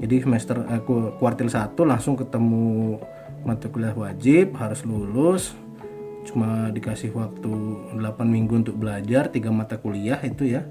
Jadi 0.04 0.28
semester 0.28 0.60
ku- 0.84 1.16
kuartil 1.16 1.48
satu 1.48 1.88
langsung 1.88 2.20
ketemu 2.20 3.00
mata 3.48 3.72
kuliah 3.72 3.96
wajib 3.96 4.52
harus 4.60 4.84
lulus. 4.84 5.56
Cuma 6.28 6.68
dikasih 6.68 7.16
waktu 7.16 7.52
8 7.96 8.00
minggu 8.28 8.60
untuk 8.60 8.76
belajar 8.76 9.32
tiga 9.32 9.48
mata 9.48 9.80
kuliah 9.80 10.20
itu 10.20 10.52
ya. 10.52 10.68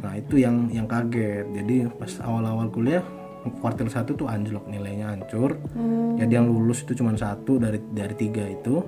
Nah 0.00 0.12
itu 0.18 0.36
yang 0.36 0.68
yang 0.68 0.84
kaget. 0.84 1.48
Jadi 1.56 1.88
pas 1.96 2.12
awal-awal 2.20 2.68
kuliah 2.68 3.04
kuartil 3.58 3.90
satu 3.90 4.14
tuh 4.14 4.26
anjlok 4.30 4.68
nilainya 4.70 5.14
hancur. 5.14 5.58
Jadi 6.18 6.32
yang 6.32 6.46
lulus 6.46 6.86
itu 6.86 6.98
cuma 6.98 7.14
satu 7.14 7.58
dari 7.58 7.82
dari 7.90 8.14
tiga 8.14 8.44
itu. 8.46 8.82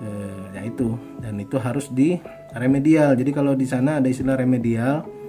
Eh, 0.00 0.44
ya 0.56 0.62
itu. 0.64 0.96
Dan 1.20 1.36
itu 1.40 1.60
harus 1.60 1.92
di 1.92 2.16
remedial. 2.56 3.12
Jadi 3.16 3.30
kalau 3.30 3.52
di 3.52 3.68
sana 3.68 4.00
ada 4.00 4.08
istilah 4.08 4.36
remedial 4.36 5.20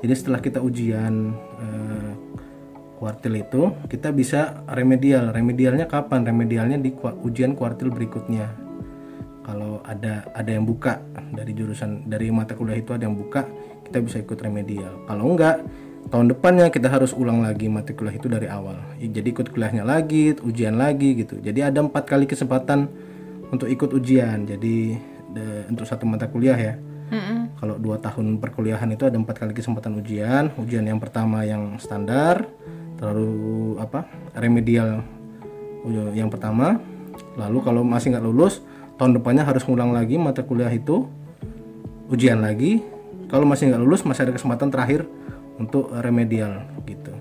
jadi 0.00 0.14
setelah 0.16 0.40
kita 0.40 0.58
ujian 0.64 1.36
eh, 1.60 2.12
kuartil 2.96 3.34
itu 3.36 3.62
kita 3.88 4.12
bisa 4.16 4.64
remedial. 4.72 5.32
Remedialnya 5.32 5.84
kapan? 5.84 6.24
Remedialnya 6.24 6.80
di 6.80 6.92
ujian 6.96 7.52
kuartil 7.52 7.92
berikutnya. 7.92 8.48
Kalau 9.44 9.84
ada 9.84 10.24
ada 10.32 10.50
yang 10.50 10.64
buka 10.64 11.00
dari 11.32 11.52
jurusan 11.52 12.08
dari 12.08 12.32
mata 12.32 12.56
kuliah 12.56 12.80
itu 12.80 12.96
ada 12.96 13.04
yang 13.08 13.16
buka 13.16 13.44
kita 13.88 13.98
bisa 14.00 14.16
ikut 14.20 14.38
remedial. 14.40 15.04
Kalau 15.04 15.36
enggak 15.36 15.64
tahun 16.08 16.32
depannya 16.32 16.72
kita 16.72 16.88
harus 16.88 17.12
ulang 17.12 17.44
lagi 17.44 17.68
mata 17.68 17.92
kuliah 17.92 18.16
itu 18.16 18.26
dari 18.32 18.48
awal. 18.48 18.80
Jadi 18.96 19.28
ikut 19.36 19.52
kuliahnya 19.52 19.84
lagi 19.84 20.32
ujian 20.40 20.80
lagi 20.80 21.20
gitu. 21.20 21.36
Jadi 21.36 21.60
ada 21.60 21.84
empat 21.84 22.08
kali 22.08 22.24
kesempatan 22.24 22.88
untuk 23.52 23.68
ikut 23.68 23.92
ujian. 23.92 24.48
Jadi 24.48 24.96
de- 25.36 25.66
untuk 25.68 25.84
satu 25.84 26.08
mata 26.08 26.24
kuliah 26.26 26.56
ya. 26.56 26.74
Kalau 27.60 27.76
dua 27.76 27.98
tahun 27.98 28.38
perkuliahan 28.38 28.88
itu 28.94 29.04
ada 29.04 29.18
empat 29.18 29.36
kali 29.44 29.52
kesempatan 29.52 29.98
ujian. 30.00 30.54
Ujian 30.56 30.86
yang 30.86 31.02
pertama 31.02 31.44
yang 31.44 31.76
standar 31.76 32.48
lalu 33.00 33.76
apa 33.76 34.08
remedial 34.38 35.04
yang 36.16 36.32
pertama. 36.32 36.80
Lalu 37.36 37.58
kalau 37.60 37.82
masih 37.84 38.16
nggak 38.16 38.24
lulus 38.24 38.64
tahun 38.96 39.20
depannya 39.20 39.44
harus 39.44 39.66
ngulang 39.68 39.92
lagi 39.92 40.16
mata 40.16 40.40
kuliah 40.46 40.70
itu. 40.72 41.10
Ujian 42.10 42.42
lagi. 42.42 42.82
Kalau 43.30 43.46
masih 43.46 43.70
nggak 43.70 43.82
lulus 43.82 44.02
masih 44.02 44.26
ada 44.26 44.34
kesempatan 44.34 44.74
terakhir 44.74 45.06
untuk 45.56 45.90
remedial 45.90 46.62
gitu. 46.84 47.12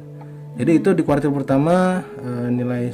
Jadi 0.59 0.71
itu 0.75 0.89
di 0.91 1.01
kuartil 1.07 1.31
pertama 1.31 2.03
eh, 2.19 2.47
nilai 2.51 2.91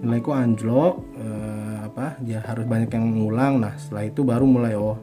nilaiku 0.00 0.32
anjlok 0.32 0.94
eh, 1.20 1.76
apa 1.84 2.16
ya 2.24 2.40
harus 2.40 2.64
banyak 2.64 2.90
yang 2.90 3.06
ngulang. 3.20 3.60
Nah 3.60 3.76
setelah 3.76 4.04
itu 4.08 4.20
baru 4.24 4.44
mulai 4.48 4.74
oh 4.74 4.96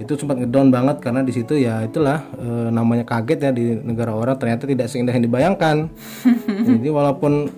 itu 0.00 0.16
sempat 0.16 0.40
ngedown 0.40 0.72
banget 0.72 0.96
karena 1.04 1.20
di 1.20 1.28
situ 1.28 1.60
ya 1.60 1.84
itulah 1.84 2.24
eh, 2.40 2.68
namanya 2.72 3.04
kaget 3.04 3.38
ya 3.38 3.50
di 3.52 3.76
negara 3.76 4.16
orang 4.16 4.40
ternyata 4.40 4.64
tidak 4.64 4.88
seindah 4.88 5.12
yang 5.12 5.28
dibayangkan. 5.28 5.92
Jadi 6.68 6.88
walaupun 6.88 7.52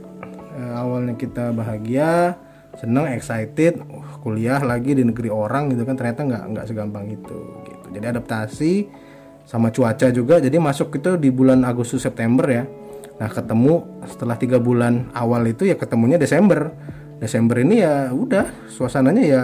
awalnya 0.52 1.16
kita 1.16 1.52
bahagia 1.52 2.36
senang 2.76 3.08
excited 3.12 3.84
uh, 3.84 4.16
kuliah 4.24 4.60
lagi 4.64 4.96
di 4.96 5.04
negeri 5.04 5.28
orang 5.28 5.72
gitu 5.72 5.84
kan 5.84 5.96
ternyata 5.96 6.24
nggak 6.24 6.44
nggak 6.56 6.66
segampang 6.68 7.04
itu 7.12 7.38
gitu. 7.68 7.86
Jadi 7.92 8.06
adaptasi 8.08 8.72
sama 9.46 9.68
cuaca 9.70 10.08
juga. 10.10 10.38
Jadi 10.38 10.56
masuk 10.56 10.96
itu 10.96 11.18
di 11.18 11.28
bulan 11.28 11.62
Agustus 11.66 12.02
September 12.02 12.46
ya. 12.48 12.64
Nah 13.18 13.28
ketemu 13.30 14.02
setelah 14.08 14.36
tiga 14.40 14.58
bulan 14.58 15.12
awal 15.14 15.46
itu 15.46 15.68
ya 15.68 15.76
ketemunya 15.76 16.16
Desember. 16.16 16.72
Desember 17.22 17.62
ini 17.62 17.86
ya 17.86 18.10
udah 18.10 18.50
suasananya 18.66 19.22
ya 19.22 19.42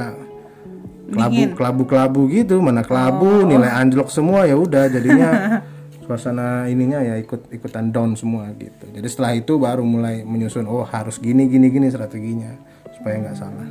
kelabu 1.09 1.43
kelabu 1.57 1.83
kelabu 1.87 2.21
gitu 2.29 2.59
mana 2.59 2.83
kelabu 2.83 3.47
nilai 3.47 3.71
anjlok 3.71 4.11
semua 4.11 4.45
ya 4.51 4.59
udah. 4.59 4.91
Jadinya 4.91 5.31
suasana 6.09 6.65
ininya 6.73 7.05
ya 7.05 7.21
ikut 7.21 7.53
ikutan 7.53 7.93
down 7.93 8.17
semua 8.17 8.49
gitu. 8.57 8.89
Jadi 8.97 9.07
setelah 9.07 9.33
itu 9.37 9.61
baru 9.61 9.85
mulai 9.85 10.25
menyusun 10.25 10.65
oh 10.65 10.89
harus 10.89 11.21
gini 11.21 11.45
gini 11.53 11.69
gini 11.69 11.93
strateginya 11.93 12.57
supaya 12.97 13.21
nggak 13.21 13.37
salah. 13.37 13.69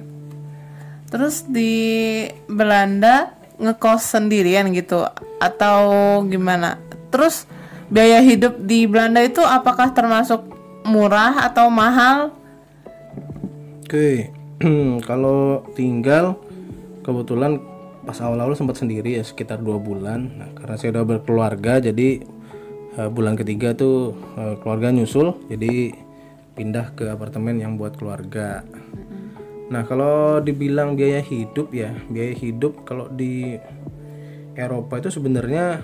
Terus 1.07 1.47
di 1.47 1.73
Belanda 2.45 3.36
ngekos 3.57 4.01
sendirian 4.05 4.69
gitu 4.73 5.05
atau 5.41 5.79
gimana? 6.25 6.81
Terus 7.13 7.49
biaya 7.87 8.19
hidup 8.21 8.59
di 8.63 8.85
Belanda 8.85 9.23
itu 9.23 9.41
apakah 9.41 9.93
termasuk 9.93 10.43
murah 10.87 11.45
atau 11.45 11.67
mahal? 11.67 12.31
Oke, 13.83 14.31
kalau 15.09 15.63
tinggal 15.75 16.39
kebetulan 17.03 17.59
pas 18.07 18.19
awal-awal 18.23 18.55
sempat 18.55 18.79
sendiri 18.79 19.19
ya 19.19 19.23
sekitar 19.23 19.59
dua 19.59 19.79
bulan. 19.79 20.31
Nah, 20.39 20.49
karena 20.55 20.75
saya 20.79 20.95
udah 20.95 21.05
berkeluarga, 21.07 21.83
jadi 21.83 22.23
eh, 22.95 23.09
bulan 23.11 23.35
ketiga 23.35 23.75
tuh 23.75 24.15
eh, 24.39 24.55
keluarga 24.63 24.91
nyusul, 24.91 25.35
jadi 25.51 25.91
pindah 26.55 26.95
ke 26.95 27.05
apartemen 27.11 27.59
yang 27.59 27.75
buat 27.75 27.99
keluarga. 27.99 28.63
Nah, 29.67 29.83
kalau 29.83 30.39
dibilang 30.39 30.95
biaya 30.95 31.19
hidup 31.19 31.75
ya, 31.75 31.91
biaya 32.07 32.31
hidup 32.31 32.87
kalau 32.87 33.11
di 33.11 33.59
Eropa 34.55 34.97
itu 35.03 35.11
sebenarnya 35.11 35.83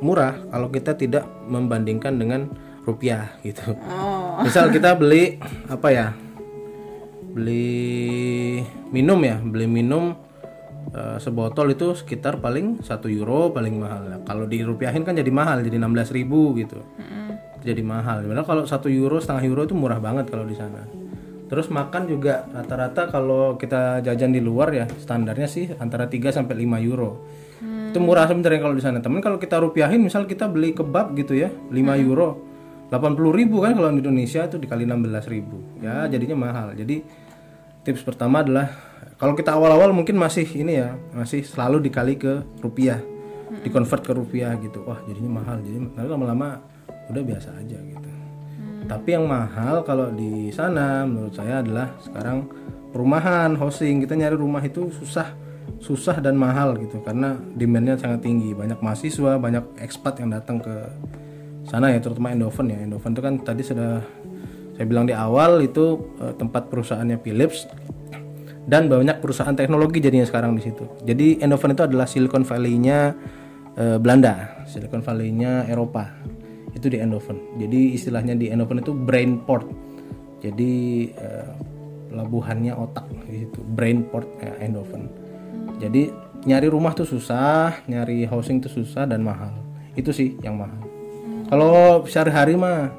murah 0.00 0.36
kalau 0.48 0.68
kita 0.72 0.96
tidak 0.96 1.24
membandingkan 1.48 2.16
dengan 2.16 2.48
rupiah 2.88 3.36
gitu. 3.44 3.76
Misal 4.44 4.72
kita 4.72 4.96
beli 4.96 5.36
apa 5.68 5.88
ya? 5.92 6.08
beli 7.36 8.64
minum 8.88 9.20
ya 9.20 9.36
beli 9.36 9.68
minum 9.68 10.16
eh, 10.88 11.20
sebotol 11.20 11.76
itu 11.76 11.92
sekitar 11.92 12.40
paling 12.40 12.80
satu 12.80 13.12
euro 13.12 13.52
paling 13.52 13.76
mahal. 13.76 14.08
Nah, 14.08 14.20
kalau 14.24 14.48
dirupiahin 14.48 15.04
kan 15.04 15.12
jadi 15.12 15.28
mahal 15.28 15.60
jadi 15.60 15.76
16.000 15.76 16.16
ribu 16.16 16.56
gitu. 16.56 16.80
Jadi 17.60 17.82
mahal. 17.84 18.24
Padahal 18.24 18.48
kalau 18.48 18.64
satu 18.64 18.88
euro 18.88 19.20
setengah 19.20 19.44
euro 19.44 19.68
itu 19.68 19.76
murah 19.76 20.00
banget 20.00 20.32
kalau 20.32 20.48
di 20.48 20.56
sana 20.56 21.05
terus 21.46 21.70
makan 21.70 22.10
juga 22.10 22.46
rata-rata 22.50 23.06
kalau 23.06 23.54
kita 23.54 24.02
jajan 24.02 24.34
di 24.34 24.42
luar 24.42 24.74
ya 24.74 24.84
standarnya 24.98 25.46
sih 25.46 25.70
antara 25.78 26.10
3 26.10 26.34
sampai 26.34 26.54
5 26.66 26.86
euro. 26.86 27.10
Itu 27.90 28.02
murah 28.02 28.28
sebenarnya 28.28 28.60
kalau 28.60 28.74
di 28.76 28.82
sana. 28.82 28.98
Temen 29.00 29.22
kalau 29.22 29.38
kita 29.38 29.56
rupiahin 29.62 30.02
misal 30.02 30.26
kita 30.26 30.50
beli 30.50 30.74
kebab 30.74 31.14
gitu 31.16 31.38
ya 31.38 31.48
5 31.48 32.04
euro 32.04 32.44
80.000 32.86 33.18
ribu 33.34 33.56
kan 33.66 33.74
kalau 33.74 33.90
di 33.90 33.98
Indonesia 33.98 34.46
itu 34.46 34.58
dikali 34.62 34.86
16.000 34.86 35.34
ribu. 35.34 35.58
Ya 35.82 36.06
jadinya 36.06 36.36
mahal. 36.38 36.74
Jadi 36.74 37.02
tips 37.82 38.02
pertama 38.02 38.42
adalah 38.42 38.70
kalau 39.18 39.34
kita 39.34 39.54
awal-awal 39.54 39.94
mungkin 39.94 40.18
masih 40.18 40.46
ini 40.54 40.82
ya 40.82 40.94
masih 41.14 41.42
selalu 41.46 41.86
dikali 41.86 42.14
ke 42.18 42.42
rupiah 42.62 43.00
dikonvert 43.62 44.02
ke 44.02 44.12
rupiah 44.14 44.54
gitu. 44.58 44.82
Wah 44.86 44.98
jadinya 45.06 45.42
mahal. 45.42 45.62
Jadi 45.62 45.78
lama-lama 45.98 46.62
udah 47.06 47.22
biasa 47.22 47.54
aja 47.62 47.78
gitu 47.78 48.05
tapi 48.86 49.18
yang 49.18 49.26
mahal 49.26 49.82
kalau 49.82 50.10
di 50.14 50.50
sana 50.54 51.02
menurut 51.02 51.34
saya 51.34 51.60
adalah 51.60 51.92
sekarang 52.00 52.46
perumahan 52.94 53.58
hosting 53.58 54.02
kita 54.02 54.14
nyari 54.14 54.38
rumah 54.38 54.62
itu 54.62 54.88
susah 54.94 55.34
susah 55.82 56.22
dan 56.22 56.38
mahal 56.38 56.78
gitu 56.78 57.02
karena 57.02 57.36
demandnya 57.52 57.98
sangat 57.98 58.24
tinggi 58.24 58.54
banyak 58.54 58.78
mahasiswa 58.80 59.36
banyak 59.36 59.64
ekspat 59.82 60.22
yang 60.22 60.32
datang 60.32 60.62
ke 60.62 60.74
sana 61.66 61.90
ya 61.90 61.98
terutama 61.98 62.32
Endoven 62.32 62.66
ya 62.72 62.78
Endoven 62.80 63.12
itu 63.12 63.22
kan 63.22 63.34
tadi 63.42 63.62
sudah 63.66 64.00
saya 64.78 64.86
bilang 64.86 65.08
di 65.08 65.14
awal 65.16 65.64
itu 65.64 66.14
eh, 66.22 66.32
tempat 66.38 66.70
perusahaannya 66.70 67.18
Philips 67.20 67.66
dan 68.66 68.90
banyak 68.90 69.22
perusahaan 69.22 69.54
teknologi 69.54 70.02
jadinya 70.02 70.26
sekarang 70.26 70.58
di 70.58 70.62
situ. 70.66 70.84
Jadi 71.06 71.38
Endoven 71.38 71.72
itu 71.78 71.86
adalah 71.86 72.04
Silicon 72.04 72.42
Valley-nya 72.42 73.14
eh, 73.78 73.96
Belanda, 73.96 74.66
Silicon 74.68 75.00
Valley-nya 75.00 75.64
Eropa. 75.70 76.12
Itu 76.76 76.92
di 76.92 77.00
Endoven. 77.00 77.56
Jadi 77.56 77.96
istilahnya 77.96 78.36
di 78.36 78.52
Endoven 78.52 78.84
itu 78.84 78.92
brain 78.92 79.40
port. 79.40 79.64
Jadi 80.44 81.08
eh, 81.16 81.50
pelabuhannya 82.12 82.76
otak 82.76 83.08
di 83.24 83.48
situ, 83.48 83.64
brain 83.64 84.04
port 84.04 84.28
eh, 84.44 84.60
Endoven. 84.60 85.08
Jadi 85.80 86.12
nyari 86.44 86.68
rumah 86.68 86.92
tuh 86.92 87.08
susah, 87.08 87.80
nyari 87.88 88.28
housing 88.28 88.60
tuh 88.60 88.70
susah 88.70 89.08
dan 89.08 89.24
mahal. 89.24 89.56
Itu 89.96 90.12
sih 90.12 90.36
yang 90.44 90.60
mahal. 90.60 90.84
Kalau 91.48 92.04
sehari-hari 92.04 92.60
mah 92.60 92.92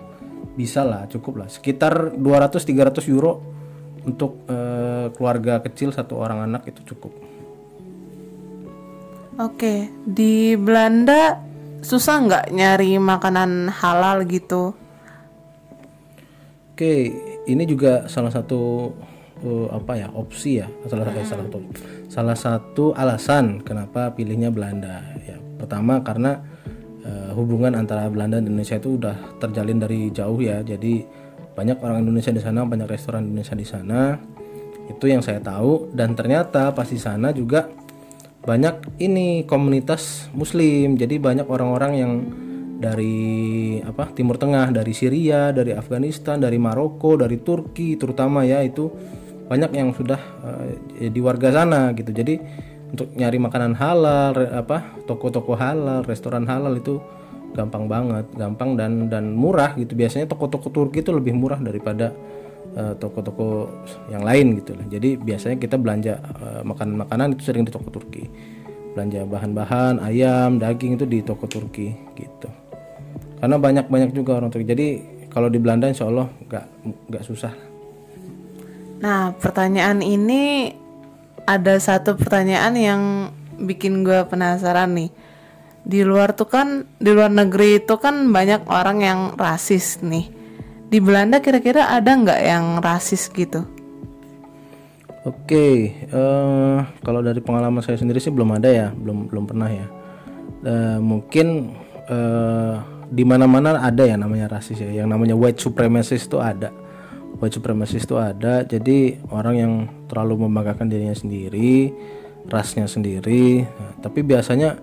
bisa 0.57 0.81
lah 0.81 1.05
cukup 1.05 1.45
lah 1.45 1.47
sekitar 1.53 2.17
200-300 2.17 3.13
euro 3.13 3.45
untuk 4.09 4.41
eh, 4.49 5.13
keluarga 5.13 5.61
kecil 5.61 5.93
satu 5.93 6.17
orang 6.17 6.49
anak 6.49 6.65
itu 6.65 6.81
cukup 6.95 7.13
Oke, 9.37 9.93
di 10.01 10.57
Belanda 10.57 11.45
susah 11.81 12.15
nggak 12.23 12.45
nyari 12.53 12.97
makanan 12.97 13.69
halal 13.69 14.25
gitu? 14.25 14.73
oke 16.77 16.93
ini 17.49 17.63
juga 17.65 18.05
salah 18.05 18.29
satu 18.29 18.93
eh, 19.41 19.67
apa 19.73 19.93
ya 19.97 20.07
opsi 20.13 20.61
ya 20.61 20.69
salah 20.85 21.09
satu 21.09 21.19
salah 21.25 21.45
satu 21.49 21.59
salah 22.07 22.37
satu 22.37 22.85
alasan 22.95 23.61
kenapa 23.61 24.11
pilihnya 24.15 24.49
Belanda. 24.49 25.03
Ya 25.25 25.37
pertama 25.59 26.01
karena 26.01 26.41
eh, 27.03 27.31
hubungan 27.35 27.75
antara 27.75 28.07
Belanda 28.09 28.39
dan 28.39 28.49
Indonesia 28.49 28.79
itu 28.79 28.97
udah 28.97 29.37
terjalin 29.41 29.77
dari 29.81 30.09
jauh 30.09 30.39
ya. 30.39 30.63
Jadi 30.63 31.03
banyak 31.53 31.81
orang 31.81 32.05
Indonesia 32.05 32.31
di 32.33 32.41
sana 32.41 32.63
banyak 32.63 32.87
restoran 32.87 33.27
Indonesia 33.29 33.55
di 33.57 33.67
sana. 33.67 34.17
Itu 34.87 35.09
yang 35.11 35.19
saya 35.19 35.43
tahu 35.43 35.91
dan 35.91 36.15
ternyata 36.15 36.71
pas 36.71 36.87
di 36.87 36.97
sana 36.97 37.35
juga 37.35 37.67
banyak 38.47 39.03
ini 39.03 39.43
komunitas 39.43 40.31
muslim. 40.31 40.95
Jadi 40.95 41.19
banyak 41.19 41.51
orang-orang 41.51 41.93
yang 41.99 42.13
dari 42.79 43.75
apa 43.83 44.07
Timur 44.15 44.39
Tengah 44.39 44.71
dari 44.71 44.95
Syria 44.95 45.51
dari 45.51 45.75
Afghanistan 45.75 46.39
dari 46.39 46.55
Maroko 46.55 47.19
dari 47.19 47.41
Turki 47.43 47.99
terutama 47.99 48.47
ya 48.47 48.63
itu 48.63 48.87
banyak 49.49 49.71
yang 49.75 49.91
sudah 49.91 50.21
eh, 51.03 51.11
di 51.11 51.19
warga 51.19 51.51
sana 51.51 51.91
gitu. 51.91 52.15
Jadi 52.15 52.39
untuk 52.87 53.11
nyari 53.19 53.35
makanan 53.35 53.75
halal 53.75 54.31
apa 54.55 54.95
toko-toko 55.03 55.59
halal 55.59 56.07
restoran 56.07 56.47
halal 56.47 56.79
itu 56.79 57.03
gampang 57.51 57.91
banget 57.91 58.31
gampang 58.39 58.79
dan 58.79 59.11
dan 59.11 59.35
murah 59.35 59.75
gitu. 59.75 59.91
Biasanya 59.91 60.31
toko-toko 60.31 60.71
Turki 60.71 61.03
itu 61.03 61.11
lebih 61.11 61.35
murah 61.35 61.59
daripada 61.59 62.15
eh, 62.77 62.93
toko-toko 63.01 63.65
yang 64.13 64.21
lain 64.21 64.61
gitu 64.61 64.77
lah. 64.77 64.85
Jadi 64.85 65.17
biasanya 65.17 65.57
kita 65.57 65.75
belanja 65.81 66.21
eh, 66.21 66.61
makanan-makanan 66.61 67.33
itu 67.33 67.49
sering 67.49 67.65
di 67.65 67.73
toko 67.73 67.89
Turki. 67.89 68.29
Belanja 68.93 69.25
bahan-bahan 69.25 70.01
ayam 70.05 70.61
daging 70.61 70.97
itu 71.01 71.05
di 71.09 71.25
toko 71.25 71.49
Turki 71.49 71.91
gitu. 72.13 72.49
Karena 73.41 73.57
banyak-banyak 73.57 74.13
juga 74.13 74.37
orang 74.37 74.53
Turki. 74.53 74.65
Jadi 74.69 74.87
kalau 75.33 75.49
di 75.49 75.57
Belanda 75.61 75.89
insya 75.89 76.09
Allah 76.09 76.29
nggak 76.45 76.65
nggak 77.09 77.23
susah. 77.25 77.53
Nah, 78.97 79.29
pertanyaan 79.37 80.01
ini 80.01 80.73
ada 81.45 81.77
satu 81.77 82.17
pertanyaan 82.17 82.73
yang 82.73 83.01
bikin 83.61 84.01
gue 84.01 84.25
penasaran 84.25 84.97
nih. 84.97 85.09
Di 85.87 86.01
luar 86.03 86.33
tuh 86.33 86.49
kan, 86.49 86.83
di 86.99 87.13
luar 87.13 87.31
negeri 87.31 87.79
itu 87.79 87.95
kan 88.01 88.33
banyak 88.33 88.65
orang 88.67 88.97
yang 89.05 89.19
rasis 89.37 90.01
nih. 90.01 90.36
Di 90.87 91.03
Belanda 91.03 91.43
kira-kira 91.43 91.91
ada 91.91 92.15
nggak 92.15 92.41
yang 92.47 92.65
rasis 92.79 93.27
gitu? 93.35 93.67
Oke, 95.27 95.91
eh, 95.91 96.79
kalau 97.03 97.19
dari 97.19 97.43
pengalaman 97.43 97.83
saya 97.83 97.99
sendiri 97.99 98.23
sih 98.23 98.31
belum 98.31 98.55
ada 98.55 98.71
ya, 98.71 98.87
belum 98.95 99.27
belum 99.27 99.43
pernah 99.43 99.67
ya. 99.67 99.87
Eh, 100.63 100.99
mungkin 101.03 101.75
eh, 102.07 102.75
di 103.11 103.23
mana-mana 103.27 103.83
ada 103.83 104.07
ya 104.07 104.15
namanya 104.15 104.47
rasis 104.47 104.79
ya, 104.79 105.03
yang 105.03 105.11
namanya 105.11 105.35
white 105.35 105.59
supremacist 105.59 106.31
itu 106.31 106.39
ada. 106.39 106.71
White 107.43 107.59
supremacist 107.59 108.07
itu 108.07 108.15
ada, 108.15 108.63
jadi 108.63 109.19
orang 109.27 109.55
yang 109.59 109.73
terlalu 110.07 110.47
membanggakan 110.47 110.87
dirinya 110.87 111.13
sendiri, 111.13 111.91
rasnya 112.47 112.87
sendiri. 112.87 113.67
Nah, 113.67 113.91
tapi 113.99 114.23
biasanya 114.23 114.79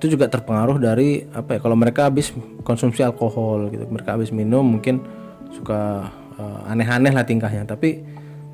itu 0.00 0.16
juga 0.16 0.32
terpengaruh 0.32 0.80
dari 0.80 1.28
apa 1.36 1.56
ya? 1.56 1.58
Kalau 1.60 1.76
mereka 1.76 2.08
habis 2.08 2.32
konsumsi 2.64 3.04
alkohol 3.04 3.68
gitu, 3.68 3.84
mereka 3.92 4.16
habis 4.16 4.32
minum 4.32 4.64
mungkin 4.64 5.04
suka 5.54 6.10
eh, 6.36 6.70
aneh-aneh 6.70 7.14
lah 7.14 7.22
tingkahnya. 7.22 7.64
Tapi 7.64 8.02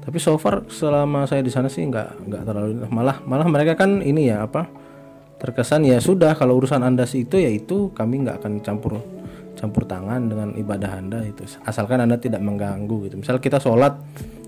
tapi 0.01 0.17
so 0.17 0.37
far 0.41 0.65
selama 0.73 1.29
saya 1.29 1.45
di 1.45 1.53
sana 1.53 1.69
sih 1.69 1.85
nggak 1.85 2.25
nggak 2.25 2.43
terlalu 2.49 2.73
malah 2.89 3.21
malah 3.29 3.45
mereka 3.45 3.77
kan 3.77 4.01
ini 4.01 4.33
ya 4.33 4.49
apa 4.49 4.65
terkesan 5.37 5.85
ya 5.85 6.01
sudah 6.01 6.37
kalau 6.37 6.57
urusan 6.61 6.81
anda 6.85 7.05
sih 7.05 7.29
itu 7.29 7.37
ya 7.41 7.49
itu 7.53 7.93
kami 7.93 8.25
nggak 8.25 8.45
akan 8.45 8.53
campur 8.65 9.01
campur 9.61 9.85
tangan 9.85 10.25
dengan 10.25 10.57
ibadah 10.57 10.97
anda 10.97 11.21
itu. 11.21 11.45
Asalkan 11.69 12.01
anda 12.01 12.17
tidak 12.17 12.41
mengganggu 12.41 13.09
gitu. 13.09 13.21
Misal 13.21 13.37
kita 13.45 13.61
sholat 13.61 14.01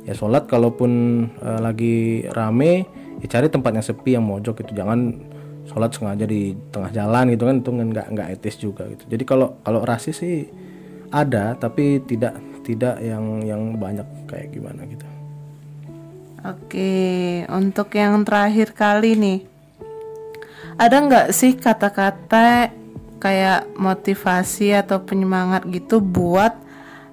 ya 0.09 0.17
sholat 0.17 0.49
kalaupun 0.49 0.91
eh, 1.37 1.61
lagi 1.61 1.97
rame 2.33 2.89
ya 3.21 3.27
cari 3.29 3.53
tempat 3.53 3.77
yang 3.77 3.85
sepi 3.85 4.17
yang 4.17 4.25
mojok 4.25 4.65
gitu. 4.65 4.73
Jangan 4.73 5.21
sholat 5.69 5.93
sengaja 5.93 6.25
di 6.25 6.57
tengah 6.73 6.89
jalan 6.97 7.29
gitu 7.37 7.45
kan. 7.45 7.57
Itu 7.61 7.69
kan 7.77 7.89
nggak 7.93 8.07
nggak 8.17 8.29
etis 8.41 8.57
juga 8.57 8.89
gitu. 8.89 9.05
Jadi 9.05 9.25
kalau 9.29 9.61
kalau 9.61 9.85
rasis 9.85 10.17
sih 10.17 10.49
ada 11.13 11.55
tapi 11.61 12.01
tidak 12.09 12.35
tidak 12.65 12.99
yang 13.05 13.45
yang 13.45 13.77
banyak 13.77 14.07
kayak 14.27 14.51
gimana 14.51 14.83
gitu. 14.89 15.05
Oke, 16.43 17.47
untuk 17.47 17.95
yang 17.95 18.27
terakhir 18.27 18.75
kali 18.75 19.15
nih, 19.15 19.41
ada 20.75 20.97
nggak 20.99 21.31
sih 21.31 21.55
kata-kata 21.55 22.75
kayak 23.23 23.71
motivasi 23.79 24.75
atau 24.75 24.99
penyemangat 24.99 25.63
gitu 25.71 26.03
buat 26.03 26.59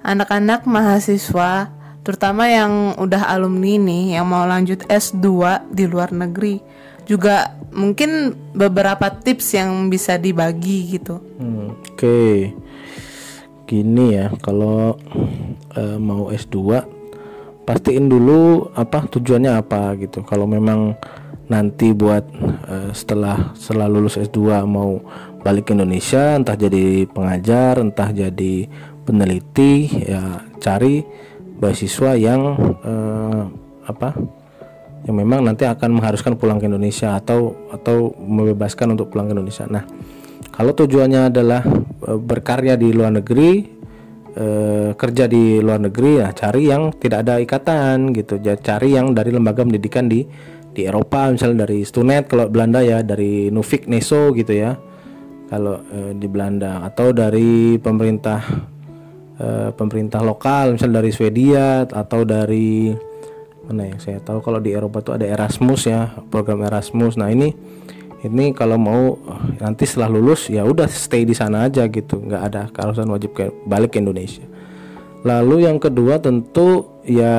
anak-anak 0.02 0.66
mahasiswa, 0.66 1.70
terutama 2.02 2.50
yang 2.50 2.98
udah 2.98 3.30
alumni 3.30 3.78
nih, 3.78 4.18
yang 4.18 4.26
mau 4.26 4.50
lanjut 4.50 4.82
S2 4.90 5.62
di 5.70 5.86
luar 5.86 6.10
negeri, 6.10 6.58
juga 7.06 7.54
mungkin 7.70 8.34
beberapa 8.58 9.14
tips 9.14 9.54
yang 9.54 9.94
bisa 9.94 10.18
dibagi 10.18 10.98
gitu. 10.98 11.22
Hmm, 11.38 11.78
Oke, 11.78 12.50
gini 13.70 14.18
ya 14.18 14.34
kalau 14.42 14.98
eh, 15.78 15.98
mau 16.02 16.34
S2 16.34 16.58
pastiin 17.70 18.10
dulu 18.10 18.74
apa 18.74 19.06
tujuannya 19.06 19.54
apa 19.54 19.94
gitu. 20.02 20.26
Kalau 20.26 20.50
memang 20.50 20.98
nanti 21.46 21.94
buat 21.94 22.26
eh, 22.66 22.90
setelah 22.98 23.54
setelah 23.54 23.86
lulus 23.86 24.18
S2 24.18 24.66
mau 24.66 24.98
balik 25.46 25.70
ke 25.70 25.78
Indonesia, 25.78 26.34
entah 26.34 26.58
jadi 26.58 27.06
pengajar, 27.06 27.78
entah 27.78 28.10
jadi 28.10 28.66
peneliti, 29.06 29.86
ya 30.10 30.42
cari 30.58 31.06
beasiswa 31.62 32.18
yang 32.18 32.42
eh, 32.82 33.42
apa 33.86 34.18
yang 35.08 35.16
memang 35.16 35.46
nanti 35.46 35.64
akan 35.64 36.02
mengharuskan 36.02 36.36
pulang 36.36 36.60
ke 36.60 36.68
Indonesia 36.68 37.16
atau 37.16 37.56
atau 37.72 38.12
membebaskan 38.20 38.98
untuk 38.98 39.14
pulang 39.14 39.32
ke 39.32 39.34
Indonesia. 39.38 39.66
Nah, 39.70 39.88
kalau 40.52 40.76
tujuannya 40.76 41.32
adalah 41.32 41.64
e, 41.64 41.89
berkarya 42.00 42.80
di 42.80 42.90
luar 42.96 43.20
negeri, 43.20 43.52
e, 44.36 44.46
kerja 44.96 45.26
di 45.28 45.60
luar 45.60 45.84
negeri, 45.84 46.24
ya 46.24 46.32
cari 46.32 46.72
yang 46.72 46.96
tidak 46.96 47.28
ada 47.28 47.40
ikatan 47.40 48.16
gitu. 48.16 48.40
Cari 48.40 48.96
yang 48.96 49.12
dari 49.12 49.30
lembaga 49.36 49.64
pendidikan 49.64 50.08
di 50.08 50.24
di 50.70 50.86
Eropa, 50.86 51.28
misalnya 51.34 51.68
dari 51.68 51.84
Stunet 51.84 52.30
kalau 52.30 52.48
Belanda 52.48 52.80
ya, 52.80 53.04
dari 53.04 53.52
Nufik 53.52 53.90
Neso 53.90 54.32
gitu 54.34 54.54
ya. 54.56 54.78
Kalau 55.50 55.82
e, 55.90 56.14
di 56.14 56.28
Belanda 56.30 56.86
atau 56.86 57.10
dari 57.10 57.76
pemerintah 57.82 58.40
e, 59.36 59.48
pemerintah 59.74 60.22
lokal, 60.22 60.78
misalnya 60.78 61.02
dari 61.02 61.12
Swedia 61.12 61.90
atau 61.90 62.22
dari 62.22 62.94
mana 63.70 63.86
yang 63.86 64.02
saya 64.02 64.18
tahu 64.18 64.42
kalau 64.42 64.58
di 64.58 64.74
Eropa 64.74 65.06
tuh 65.06 65.22
ada 65.22 65.30
Erasmus 65.30 65.86
ya 65.86 66.10
program 66.34 66.66
Erasmus 66.66 67.22
nah 67.22 67.30
ini 67.30 67.54
ini 68.20 68.52
kalau 68.52 68.76
mau 68.76 69.16
nanti 69.64 69.88
setelah 69.88 70.12
lulus 70.12 70.52
ya 70.52 70.68
udah 70.68 70.92
stay 70.92 71.24
di 71.24 71.32
sana 71.32 71.72
aja 71.72 71.88
gitu. 71.88 72.20
Nggak 72.20 72.44
ada 72.52 72.62
keharusan 72.72 73.08
wajib 73.08 73.32
ke 73.32 73.48
balik 73.64 73.96
ke 73.96 74.04
Indonesia. 74.04 74.44
Lalu 75.24 75.68
yang 75.68 75.80
kedua 75.80 76.20
tentu 76.20 77.00
ya 77.04 77.36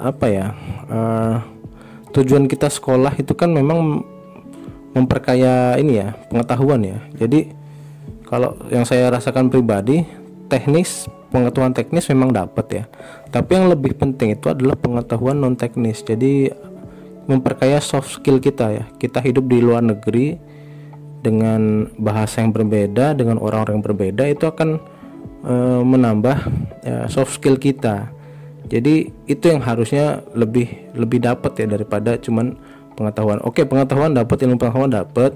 apa 0.00 0.26
ya 0.28 0.46
uh, 0.88 1.36
tujuan 2.12 2.48
kita 2.48 2.68
sekolah 2.72 3.16
itu 3.20 3.32
kan 3.36 3.52
memang 3.52 4.04
memperkaya 4.96 5.76
ini 5.76 6.00
ya 6.00 6.16
pengetahuan 6.32 6.80
ya. 6.80 6.98
Jadi 7.16 7.52
kalau 8.24 8.56
yang 8.72 8.88
saya 8.88 9.12
rasakan 9.12 9.52
pribadi 9.52 10.08
teknis 10.48 11.08
pengetahuan 11.28 11.76
teknis 11.76 12.08
memang 12.08 12.32
dapat 12.32 12.66
ya. 12.72 12.84
Tapi 13.28 13.52
yang 13.52 13.68
lebih 13.68 13.92
penting 14.00 14.32
itu 14.32 14.48
adalah 14.48 14.80
pengetahuan 14.80 15.36
non 15.36 15.60
teknis 15.60 16.00
jadi 16.00 16.56
memperkaya 17.26 17.82
soft 17.82 18.10
skill 18.10 18.38
kita 18.38 18.66
ya. 18.72 18.84
Kita 18.98 19.22
hidup 19.22 19.46
di 19.50 19.58
luar 19.62 19.82
negeri 19.82 20.38
dengan 21.22 21.90
bahasa 21.98 22.42
yang 22.42 22.54
berbeda 22.54 23.18
dengan 23.18 23.42
orang-orang 23.42 23.82
yang 23.82 23.86
berbeda 23.86 24.24
itu 24.30 24.46
akan 24.46 24.78
e, 25.42 25.54
menambah 25.82 26.38
ya, 26.86 27.10
soft 27.10 27.38
skill 27.38 27.58
kita. 27.58 28.10
Jadi 28.66 29.10
itu 29.30 29.44
yang 29.46 29.62
harusnya 29.62 30.22
lebih 30.34 30.94
lebih 30.94 31.22
dapat 31.22 31.54
ya 31.58 31.66
daripada 31.70 32.18
cuman 32.18 32.58
pengetahuan. 32.98 33.38
Oke 33.42 33.62
pengetahuan 33.66 34.14
dapat 34.14 34.42
ilmu 34.46 34.58
pengetahuan 34.58 34.90
dapat 34.90 35.34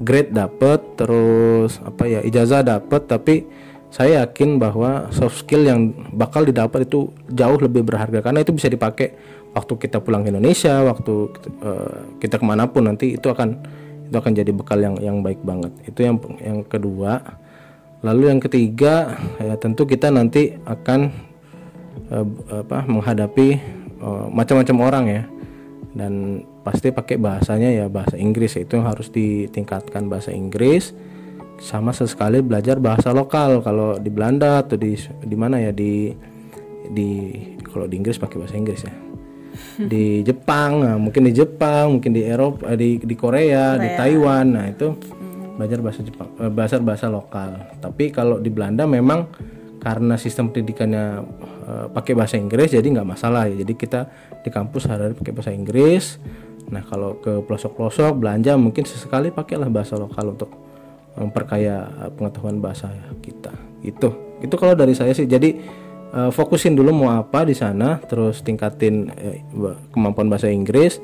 grade 0.00 0.32
dapat 0.32 0.80
terus 0.96 1.78
apa 1.84 2.08
ya 2.08 2.20
ijazah 2.24 2.64
dapat 2.64 3.04
tapi 3.06 3.44
saya 3.94 4.26
yakin 4.26 4.58
bahwa 4.58 5.06
soft 5.14 5.46
skill 5.46 5.62
yang 5.70 5.94
bakal 6.18 6.42
didapat 6.42 6.90
itu 6.90 7.14
jauh 7.30 7.58
lebih 7.62 7.86
berharga 7.86 8.26
karena 8.26 8.42
itu 8.42 8.50
bisa 8.50 8.66
dipakai 8.66 9.14
waktu 9.54 9.72
kita 9.78 10.02
pulang 10.02 10.26
ke 10.26 10.34
Indonesia, 10.34 10.82
waktu 10.82 11.30
uh, 11.62 12.18
kita 12.18 12.42
ke 12.42 12.44
mana 12.44 12.66
pun 12.66 12.90
nanti 12.90 13.14
itu 13.14 13.30
akan 13.30 13.54
itu 14.10 14.16
akan 14.18 14.32
jadi 14.34 14.50
bekal 14.50 14.82
yang 14.82 14.98
yang 14.98 15.22
baik 15.22 15.38
banget. 15.46 15.70
Itu 15.86 16.02
yang 16.02 16.18
yang 16.42 16.66
kedua. 16.66 17.22
Lalu 18.02 18.34
yang 18.34 18.40
ketiga 18.42 19.14
ya 19.38 19.54
tentu 19.62 19.86
kita 19.86 20.10
nanti 20.10 20.58
akan 20.66 21.14
uh, 22.10 22.26
apa 22.66 22.82
menghadapi 22.90 23.48
uh, 24.02 24.26
macam-macam 24.26 24.76
orang 24.82 25.04
ya 25.06 25.22
dan 25.94 26.42
pasti 26.66 26.90
pakai 26.90 27.16
bahasanya 27.22 27.70
ya 27.70 27.86
bahasa 27.86 28.18
Inggris 28.18 28.58
itu 28.58 28.74
yang 28.74 28.90
harus 28.90 29.06
ditingkatkan 29.14 30.10
bahasa 30.10 30.34
Inggris 30.34 30.90
sama 31.64 31.96
sesekali 31.96 32.44
belajar 32.44 32.76
bahasa 32.76 33.08
lokal. 33.16 33.64
Kalau 33.64 33.96
di 33.96 34.12
Belanda 34.12 34.60
atau 34.60 34.76
di 34.76 34.92
di 35.00 35.36
mana 35.36 35.56
ya 35.56 35.72
di 35.72 36.12
di 36.92 37.10
kalau 37.64 37.88
di 37.88 37.96
Inggris 37.96 38.20
pakai 38.20 38.36
bahasa 38.36 38.60
Inggris 38.60 38.84
ya. 38.84 38.92
Di 39.80 40.20
Jepang 40.20 40.84
nah, 40.84 40.98
mungkin 41.00 41.24
di 41.24 41.32
Jepang 41.32 41.98
mungkin 41.98 42.12
di 42.12 42.22
Eropa 42.26 42.68
eh, 42.68 42.76
di 42.76 42.90
di 43.00 43.14
Korea, 43.16 43.78
Korea. 43.78 43.80
di 43.80 43.88
Taiwan 43.96 44.46
nah 44.52 44.66
itu 44.68 44.92
hmm. 44.92 45.56
belajar 45.56 45.78
bahasa 45.80 46.00
Jepang 46.04 46.28
eh, 46.36 46.52
bahasa 46.52 46.76
bahasa 46.84 47.06
lokal. 47.08 47.80
Tapi 47.80 48.12
kalau 48.12 48.36
di 48.36 48.52
Belanda 48.52 48.84
memang 48.84 49.32
karena 49.80 50.16
sistem 50.16 50.48
pendidikannya 50.48 51.20
uh, 51.68 51.86
pakai 51.92 52.16
bahasa 52.16 52.40
Inggris 52.40 52.72
jadi 52.72 52.84
nggak 52.84 53.08
masalah 53.08 53.48
ya. 53.48 53.64
Jadi 53.64 53.72
kita 53.76 54.08
di 54.44 54.48
kampus 54.52 54.88
hari 54.88 55.16
pakai 55.16 55.32
bahasa 55.32 55.52
Inggris. 55.52 56.20
Nah 56.72 56.80
kalau 56.84 57.20
ke 57.20 57.44
pelosok-pelosok 57.44 58.16
belanja 58.16 58.56
mungkin 58.56 58.88
sesekali 58.88 59.28
pakailah 59.28 59.68
bahasa 59.68 60.00
lokal 60.00 60.32
untuk 60.32 60.50
memperkaya 61.18 61.86
eh, 62.04 62.10
pengetahuan 62.14 62.58
bahasa 62.58 62.90
kita. 63.22 63.54
Itu 63.82 64.38
itu 64.42 64.54
kalau 64.58 64.74
dari 64.76 64.92
saya 64.92 65.16
sih. 65.16 65.24
Jadi 65.24 65.56
uh, 66.12 66.28
fokusin 66.28 66.76
dulu 66.76 66.92
mau 66.92 67.10
apa 67.16 67.48
di 67.48 67.56
sana 67.56 67.96
terus 68.04 68.44
tingkatin 68.44 69.08
uh, 69.08 69.76
kemampuan 69.88 70.28
bahasa 70.28 70.52
Inggris 70.52 71.00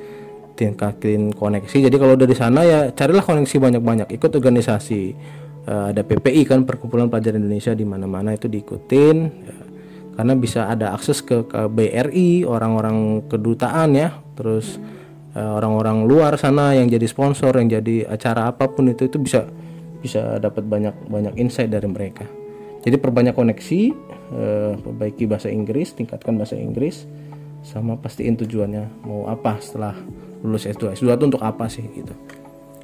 tingkatin 0.60 1.32
koneksi. 1.32 1.88
Jadi 1.88 1.96
kalau 1.96 2.20
dari 2.20 2.36
sana 2.36 2.60
ya 2.68 2.92
carilah 2.92 3.24
koneksi 3.24 3.56
banyak-banyak. 3.56 4.08
Ikut 4.12 4.28
organisasi 4.36 5.02
ada 5.70 6.02
PPI 6.02 6.48
kan 6.50 6.66
perkumpulan 6.66 7.06
pelajar 7.06 7.36
Indonesia 7.36 7.70
di 7.76 7.86
mana-mana 7.86 8.34
itu 8.34 8.50
diikutin 8.50 9.16
ya, 9.44 9.56
karena 10.18 10.32
bisa 10.34 10.66
ada 10.66 10.96
akses 10.96 11.22
ke, 11.22 11.46
ke 11.46 11.68
BRI 11.70 12.42
orang-orang 12.42 13.22
kedutaan 13.30 13.94
ya. 13.94 14.18
Terus 14.34 14.80
orang-orang 15.36 16.04
uh, 16.04 16.06
luar 16.10 16.32
sana 16.36 16.74
yang 16.74 16.90
jadi 16.90 17.06
sponsor 17.06 17.54
yang 17.56 17.70
jadi 17.70 18.08
acara 18.10 18.50
apa 18.50 18.66
pun 18.66 18.90
itu 18.90 19.06
itu 19.06 19.16
bisa 19.16 19.46
bisa 20.00 20.40
dapat 20.40 20.64
banyak 20.64 20.96
banyak 21.08 21.34
insight 21.36 21.70
dari 21.70 21.86
mereka. 21.86 22.24
Jadi 22.80 22.96
perbanyak 22.96 23.36
koneksi, 23.36 23.80
eh, 24.32 24.72
perbaiki 24.80 25.28
bahasa 25.28 25.52
Inggris, 25.52 25.92
tingkatkan 25.92 26.40
bahasa 26.40 26.56
Inggris, 26.56 27.04
sama 27.60 28.00
pastiin 28.00 28.40
tujuannya 28.40 29.04
mau 29.04 29.28
apa 29.28 29.60
setelah 29.60 29.92
lulus 30.40 30.64
S2. 30.64 30.96
S2 30.96 31.12
itu 31.12 31.24
untuk 31.28 31.44
apa 31.44 31.68
sih 31.68 31.84
gitu. 31.92 32.16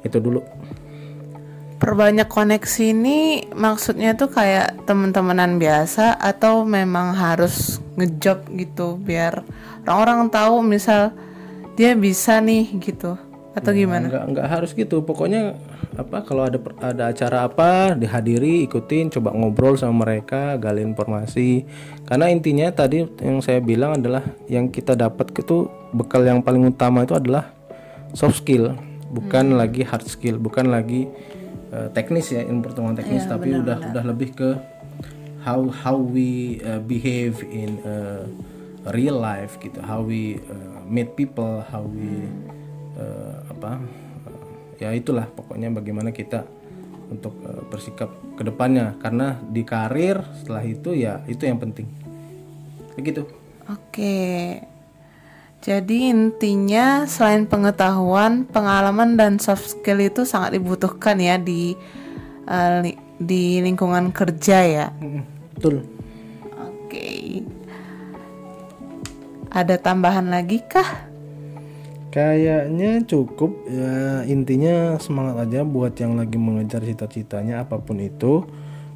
Itu 0.05 0.21
dulu. 0.21 0.45
Perbanyak 1.77 2.25
koneksi 2.29 2.83
ini 2.89 3.45
maksudnya 3.53 4.17
tuh 4.17 4.33
kayak 4.33 4.85
teman-temanan 4.89 5.61
biasa 5.61 6.17
atau 6.17 6.65
memang 6.65 7.13
harus 7.13 7.77
ngejob 7.97 8.49
gitu 8.57 8.97
biar 8.97 9.45
orang-orang 9.85 10.29
tahu 10.33 10.65
misal 10.65 11.13
dia 11.77 11.93
bisa 11.93 12.41
nih 12.41 12.65
gitu 12.81 13.13
atau 13.57 13.73
nah, 13.73 13.77
gimana? 13.77 14.05
Enggak 14.05 14.25
enggak 14.29 14.47
harus 14.47 14.71
gitu. 14.77 15.01
Pokoknya 15.01 15.57
apa 15.97 16.21
kalau 16.21 16.45
ada 16.45 16.61
ada 16.77 17.09
acara 17.09 17.49
apa 17.49 17.97
dihadiri 17.97 18.61
ikutin 18.69 19.09
coba 19.09 19.33
ngobrol 19.33 19.73
sama 19.73 20.05
mereka 20.05 20.53
gali 20.61 20.85
informasi 20.85 21.65
karena 22.05 22.29
intinya 22.29 22.69
tadi 22.69 23.01
yang 23.17 23.41
saya 23.41 23.57
bilang 23.57 23.97
adalah 23.97 24.21
yang 24.45 24.69
kita 24.69 24.93
dapat 24.93 25.33
itu 25.33 25.65
bekal 25.89 26.21
yang 26.21 26.45
paling 26.45 26.69
utama 26.69 27.01
itu 27.01 27.17
adalah 27.17 27.49
soft 28.13 28.45
skill 28.45 28.77
bukan 29.09 29.55
hmm. 29.55 29.57
lagi 29.57 29.81
hard 29.81 30.05
skill 30.05 30.37
bukan 30.37 30.69
lagi 30.69 31.09
uh, 31.73 31.89
teknis 31.97 32.29
ya 32.29 32.45
ilmu 32.45 32.61
pertemuan 32.61 32.93
teknis 32.93 33.25
ya, 33.25 33.33
tapi 33.33 33.57
benar, 33.57 33.61
udah 33.65 33.77
benar. 33.81 33.89
udah 33.89 34.03
lebih 34.13 34.29
ke 34.37 34.49
how 35.41 35.65
how 35.71 35.97
we 35.97 36.61
uh, 36.61 36.77
behave 36.83 37.41
in 37.49 37.81
uh, 37.81 38.21
real 38.93 39.17
life 39.17 39.57
gitu 39.63 39.81
how 39.81 40.05
we 40.05 40.37
uh, 40.51 40.77
meet 40.85 41.15
people 41.17 41.65
how 41.73 41.81
we 41.81 42.29
uh, 42.97 43.37
apa 43.53 43.79
ya 44.77 44.93
itulah 44.93 45.25
pokoknya 45.29 45.73
bagaimana 45.73 46.13
kita 46.13 46.45
untuk 47.07 47.39
uh, 47.47 47.63
bersikap 47.71 48.11
ke 48.35 48.43
depannya 48.43 48.99
karena 48.99 49.39
di 49.47 49.63
karir 49.63 50.21
setelah 50.37 50.63
itu 50.65 50.93
ya 50.93 51.23
itu 51.25 51.47
yang 51.47 51.57
penting. 51.61 51.87
Begitu. 52.99 53.23
Oke. 53.69 54.61
Jadi 55.57 56.13
intinya 56.13 57.09
selain 57.09 57.49
pengetahuan 57.49 58.45
pengalaman 58.45 59.17
dan 59.17 59.41
soft 59.41 59.73
skill 59.73 59.99
itu 59.99 60.23
sangat 60.23 60.55
dibutuhkan 60.55 61.17
ya 61.17 61.35
di 61.41 61.73
uh, 62.45 62.85
li 62.85 62.93
di 63.17 63.59
lingkungan 63.65 64.13
kerja 64.13 64.57
ya. 64.63 64.87
Betul. 65.57 65.81
Oke. 66.53 67.41
Ada 69.49 69.81
tambahan 69.81 70.29
lagi 70.29 70.61
kah 70.61 71.06
Kayaknya 72.17 73.05
cukup 73.05 73.69
ya 73.69 74.25
intinya 74.25 74.97
semangat 74.97 75.45
aja 75.45 75.61
buat 75.61 75.93
yang 76.01 76.17
lagi 76.17 76.41
mengejar 76.41 76.81
cita-citanya 76.81 77.61
apa 77.61 77.77
pun 77.77 78.01
itu 78.01 78.41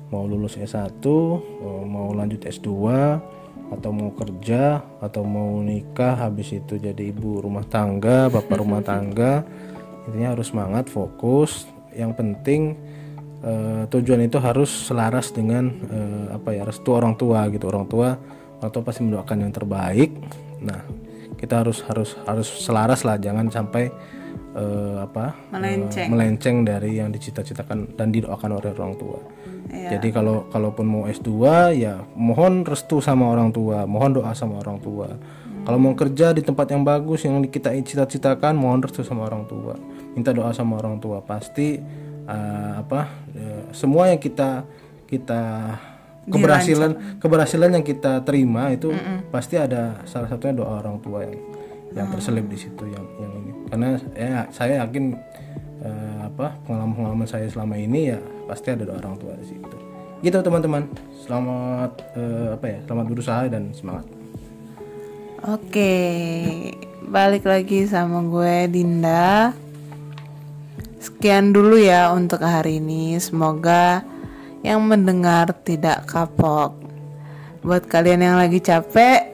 mau 0.10 0.26
lulus 0.26 0.58
S1, 0.58 1.06
eh, 1.06 1.84
mau 1.86 2.18
lanjut 2.18 2.42
S2 2.42 2.74
atau 3.78 3.90
mau 3.94 4.10
kerja 4.18 4.82
atau 4.98 5.22
mau 5.22 5.62
nikah 5.62 6.18
habis 6.18 6.50
itu 6.50 6.82
jadi 6.82 7.14
ibu 7.14 7.46
rumah 7.46 7.62
tangga, 7.70 8.26
bapak 8.34 8.58
rumah 8.58 8.82
tangga. 8.82 9.46
Intinya 10.10 10.34
harus 10.34 10.50
semangat, 10.50 10.90
fokus. 10.90 11.70
Yang 11.94 12.18
penting 12.18 12.62
uh, 13.46 13.86
tujuan 13.86 14.26
itu 14.26 14.42
harus 14.42 14.90
selaras 14.90 15.30
dengan 15.30 15.70
uh, 15.94 16.42
apa 16.42 16.58
ya 16.58 16.66
restu 16.66 16.90
orang 16.90 17.14
tua 17.14 17.46
gitu. 17.54 17.70
Orang 17.70 17.86
tua 17.86 18.18
tua 18.58 18.82
pasti 18.82 19.06
mendoakan 19.06 19.46
yang 19.46 19.54
terbaik. 19.54 20.10
Nah, 20.66 20.82
kita 21.41 21.65
harus 21.65 21.82
harus 21.89 22.13
harus 22.30 22.45
selaras 22.45 23.01
lah 23.01 23.17
jangan 23.17 23.49
sampai 23.49 23.89
uh, 24.54 25.04
apa 25.04 25.34
melenceng. 25.49 26.08
Uh, 26.08 26.12
melenceng 26.13 26.56
dari 26.62 27.01
yang 27.01 27.10
dicita-citakan 27.10 27.97
dan 27.97 28.13
didoakan 28.13 28.62
oleh 28.62 28.69
orang 28.77 28.95
tua. 28.95 29.19
Iya. 29.71 29.97
Jadi 29.97 30.08
kalau 30.12 30.45
kalaupun 30.51 30.86
mau 30.86 31.04
S2 31.08 31.32
ya 31.80 32.04
mohon 32.13 32.67
restu 32.67 32.99
sama 32.99 33.32
orang 33.32 33.49
tua, 33.56 33.88
mohon 33.88 34.12
doa 34.13 34.32
sama 34.36 34.60
orang 34.62 34.77
tua. 34.84 35.10
Hmm. 35.10 35.63
Kalau 35.65 35.80
mau 35.80 35.93
kerja 35.95 36.36
di 36.36 36.45
tempat 36.45 36.67
yang 36.69 36.86
bagus 36.86 37.23
yang 37.23 37.39
kita 37.47 37.73
cita-citakan 37.73 38.54
mohon 38.54 38.84
restu 38.84 39.01
sama 39.01 39.25
orang 39.25 39.47
tua. 39.47 39.73
Minta 40.13 40.36
doa 40.36 40.51
sama 40.51 40.77
orang 40.77 40.99
tua. 40.99 41.23
Pasti 41.23 41.80
uh, 42.27 42.73
apa 42.84 43.08
uh, 43.34 43.63
semua 43.71 44.12
yang 44.12 44.19
kita 44.19 44.67
kita 45.08 45.43
keberhasilan 46.32 47.20
keberhasilan 47.20 47.70
yang 47.76 47.86
kita 47.86 48.24
terima 48.24 48.72
itu 48.72 48.89
mm 48.89 49.00
-mm. 49.00 49.17
pasti 49.30 49.60
ada 49.60 50.00
salah 50.08 50.32
satunya 50.32 50.63
doa 50.63 50.80
orang 50.80 50.98
tua 51.04 51.28
yang 51.28 51.36
yang 51.91 52.08
mm. 52.08 52.13
terselip 52.15 52.46
di 52.48 52.58
situ 52.58 52.84
yang 52.88 53.06
yang 53.20 53.32
ini. 53.36 53.52
Karena 53.67 53.89
ya 54.15 54.48
saya 54.52 54.74
yakin 54.88 55.15
uh, 55.84 56.20
apa 56.32 56.56
pengalaman 56.63 56.94
pengalaman 56.96 57.28
saya 57.28 57.48
selama 57.52 57.76
ini 57.76 58.15
ya 58.15 58.20
pasti 58.48 58.72
ada 58.72 58.88
doa 58.88 58.98
orang 59.00 59.15
tua 59.20 59.34
di 59.36 59.46
situ. 59.46 59.78
Gitu 60.24 60.38
teman-teman. 60.39 60.88
Selamat 61.28 61.91
uh, 62.15 62.56
apa 62.56 62.65
ya 62.65 62.80
selamat 62.88 63.06
berusaha 63.12 63.41
dan 63.52 63.76
semangat. 63.76 64.08
Oke 65.41 65.94
balik 67.12 67.44
lagi 67.44 67.84
sama 67.89 68.24
gue 68.24 68.72
Dinda. 68.72 69.52
Sekian 71.02 71.52
dulu 71.52 71.82
ya 71.82 72.13
untuk 72.13 72.39
hari 72.46 72.78
ini. 72.78 73.17
Semoga 73.17 74.06
yang 74.62 74.82
mendengar 74.86 75.54
tidak 75.65 76.06
kapok. 76.10 76.78
Buat 77.62 77.86
kalian 77.86 78.26
yang 78.26 78.38
lagi 78.41 78.58
capek, 78.58 79.32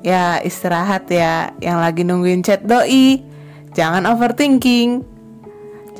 Ya 0.00 0.40
istirahat 0.40 1.12
ya. 1.12 1.52
Yang 1.60 1.78
lagi 1.78 2.02
nungguin 2.08 2.40
chat 2.40 2.64
doi 2.64 3.20
Jangan 3.76 4.08
overthinking. 4.08 5.04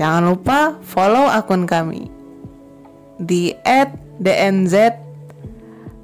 Jangan 0.00 0.32
lupa 0.32 0.80
follow 0.80 1.28
akun 1.28 1.68
kami 1.68 2.08
Di 3.20 3.52
@dnz 4.16 4.74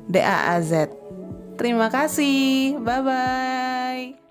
DAAZ 0.07 0.73
Terima 1.57 1.89
kasih. 1.89 2.77
Bye 2.85 3.01
bye 3.01 4.26